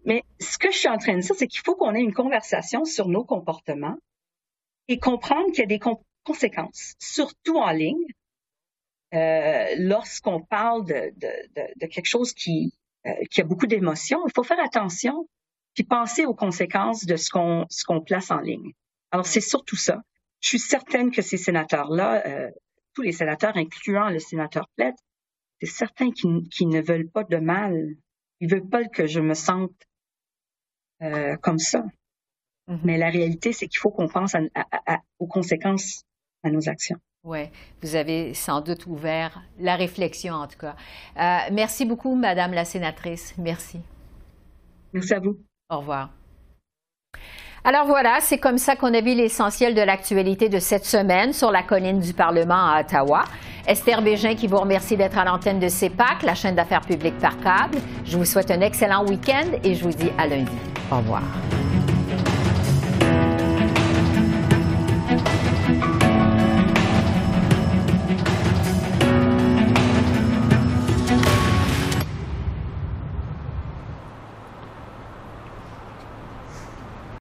Mais 0.06 0.24
ce 0.40 0.56
que 0.56 0.70
je 0.70 0.78
suis 0.78 0.88
en 0.88 0.98
train 0.98 1.16
de 1.16 1.20
dire, 1.20 1.34
c'est 1.34 1.46
qu'il 1.46 1.60
faut 1.60 1.76
qu'on 1.76 1.94
ait 1.94 2.00
une 2.00 2.14
conversation 2.14 2.84
sur 2.84 3.08
nos 3.08 3.24
comportements 3.24 3.98
et 4.90 4.98
comprendre 4.98 5.46
qu'il 5.52 5.60
y 5.60 5.62
a 5.62 5.66
des, 5.66 5.80
conséquences, 6.24 6.94
surtout 6.98 7.58
en 7.58 7.70
ligne, 7.70 8.04
euh, 9.14 9.66
lorsqu'on 9.78 10.42
parle 10.42 10.84
de, 10.84 11.86
quelque 11.86 12.06
chose 12.06 12.32
qui, 12.34 12.74
euh, 13.06 13.12
qui 13.30 13.40
a 13.40 13.44
beaucoup 13.44 13.68
d'émotions, 13.68 14.20
il 14.26 14.32
faut 14.34 14.42
faire 14.42 14.60
attention 14.62 15.28
puis 15.74 15.84
penser 15.84 16.26
aux 16.26 16.34
conséquences 16.34 17.06
de 17.06 17.14
ce 17.14 17.30
qu'on 17.30 17.64
ce 17.70 17.84
qu'on 17.84 18.00
place 18.00 18.32
en 18.32 18.40
ligne. 18.40 18.72
Alors 19.12 19.26
c'est 19.26 19.40
surtout 19.40 19.76
ça. 19.76 20.02
Je 20.40 20.48
suis 20.48 20.58
certaine 20.58 21.12
que 21.12 21.22
ces 21.22 21.36
sénateurs-là, 21.36 22.26
euh, 22.26 22.50
tous 22.94 23.02
les 23.02 23.12
sénateurs, 23.12 23.56
incluant 23.56 24.08
le 24.08 24.18
sénateur 24.18 24.68
Plett, 24.76 24.96
c'est 25.60 25.68
certain 25.68 26.10
qu'ils 26.10 26.48
qui 26.48 26.66
ne 26.66 26.80
veulent 26.80 27.08
pas 27.08 27.22
de 27.22 27.36
mal. 27.36 27.94
Ils 28.40 28.50
veulent 28.50 28.68
pas 28.68 28.84
que 28.84 29.06
je 29.06 29.20
me 29.20 29.34
sente 29.34 29.72
comme 31.40 31.58
ça. 31.58 31.84
Mm-hmm. 32.70 32.78
Mais 32.84 32.98
la 32.98 33.10
réalité, 33.10 33.52
c'est 33.52 33.66
qu'il 33.66 33.78
faut 33.78 33.90
qu'on 33.90 34.08
pense 34.08 34.36
aux 35.18 35.26
conséquences 35.26 36.04
à 36.42 36.50
nos 36.50 36.68
actions. 36.68 36.96
Oui, 37.22 37.50
vous 37.82 37.96
avez 37.96 38.32
sans 38.32 38.62
doute 38.62 38.86
ouvert 38.86 39.42
la 39.58 39.76
réflexion 39.76 40.34
en 40.34 40.46
tout 40.46 40.58
cas. 40.58 40.74
Euh, 41.18 41.52
merci 41.52 41.84
beaucoup, 41.84 42.14
Madame 42.14 42.52
la 42.52 42.64
sénatrice. 42.64 43.34
Merci. 43.36 43.80
Merci 44.94 45.14
à 45.14 45.20
vous. 45.20 45.36
Au 45.68 45.78
revoir. 45.80 46.10
Alors 47.62 47.86
voilà, 47.86 48.20
c'est 48.20 48.38
comme 48.38 48.56
ça 48.56 48.74
qu'on 48.74 48.94
a 48.94 49.02
vu 49.02 49.14
l'essentiel 49.14 49.74
de 49.74 49.82
l'actualité 49.82 50.48
de 50.48 50.58
cette 50.58 50.86
semaine 50.86 51.34
sur 51.34 51.50
la 51.50 51.62
colline 51.62 52.00
du 52.00 52.14
Parlement 52.14 52.54
à 52.54 52.80
Ottawa. 52.80 53.24
Esther 53.66 54.00
Bégin 54.00 54.34
qui 54.34 54.46
vous 54.46 54.56
remercie 54.56 54.96
d'être 54.96 55.18
à 55.18 55.24
l'antenne 55.26 55.60
de 55.60 55.68
CEPAC, 55.68 56.22
la 56.22 56.34
chaîne 56.34 56.54
d'affaires 56.54 56.80
publiques 56.80 57.18
par 57.18 57.38
câble. 57.40 57.78
Je 58.06 58.16
vous 58.16 58.24
souhaite 58.24 58.50
un 58.50 58.62
excellent 58.62 59.06
week-end 59.06 59.58
et 59.62 59.74
je 59.74 59.84
vous 59.84 59.92
dis 59.92 60.10
à 60.16 60.26
lundi. 60.26 60.50
Au 60.90 60.96
revoir. 60.96 61.22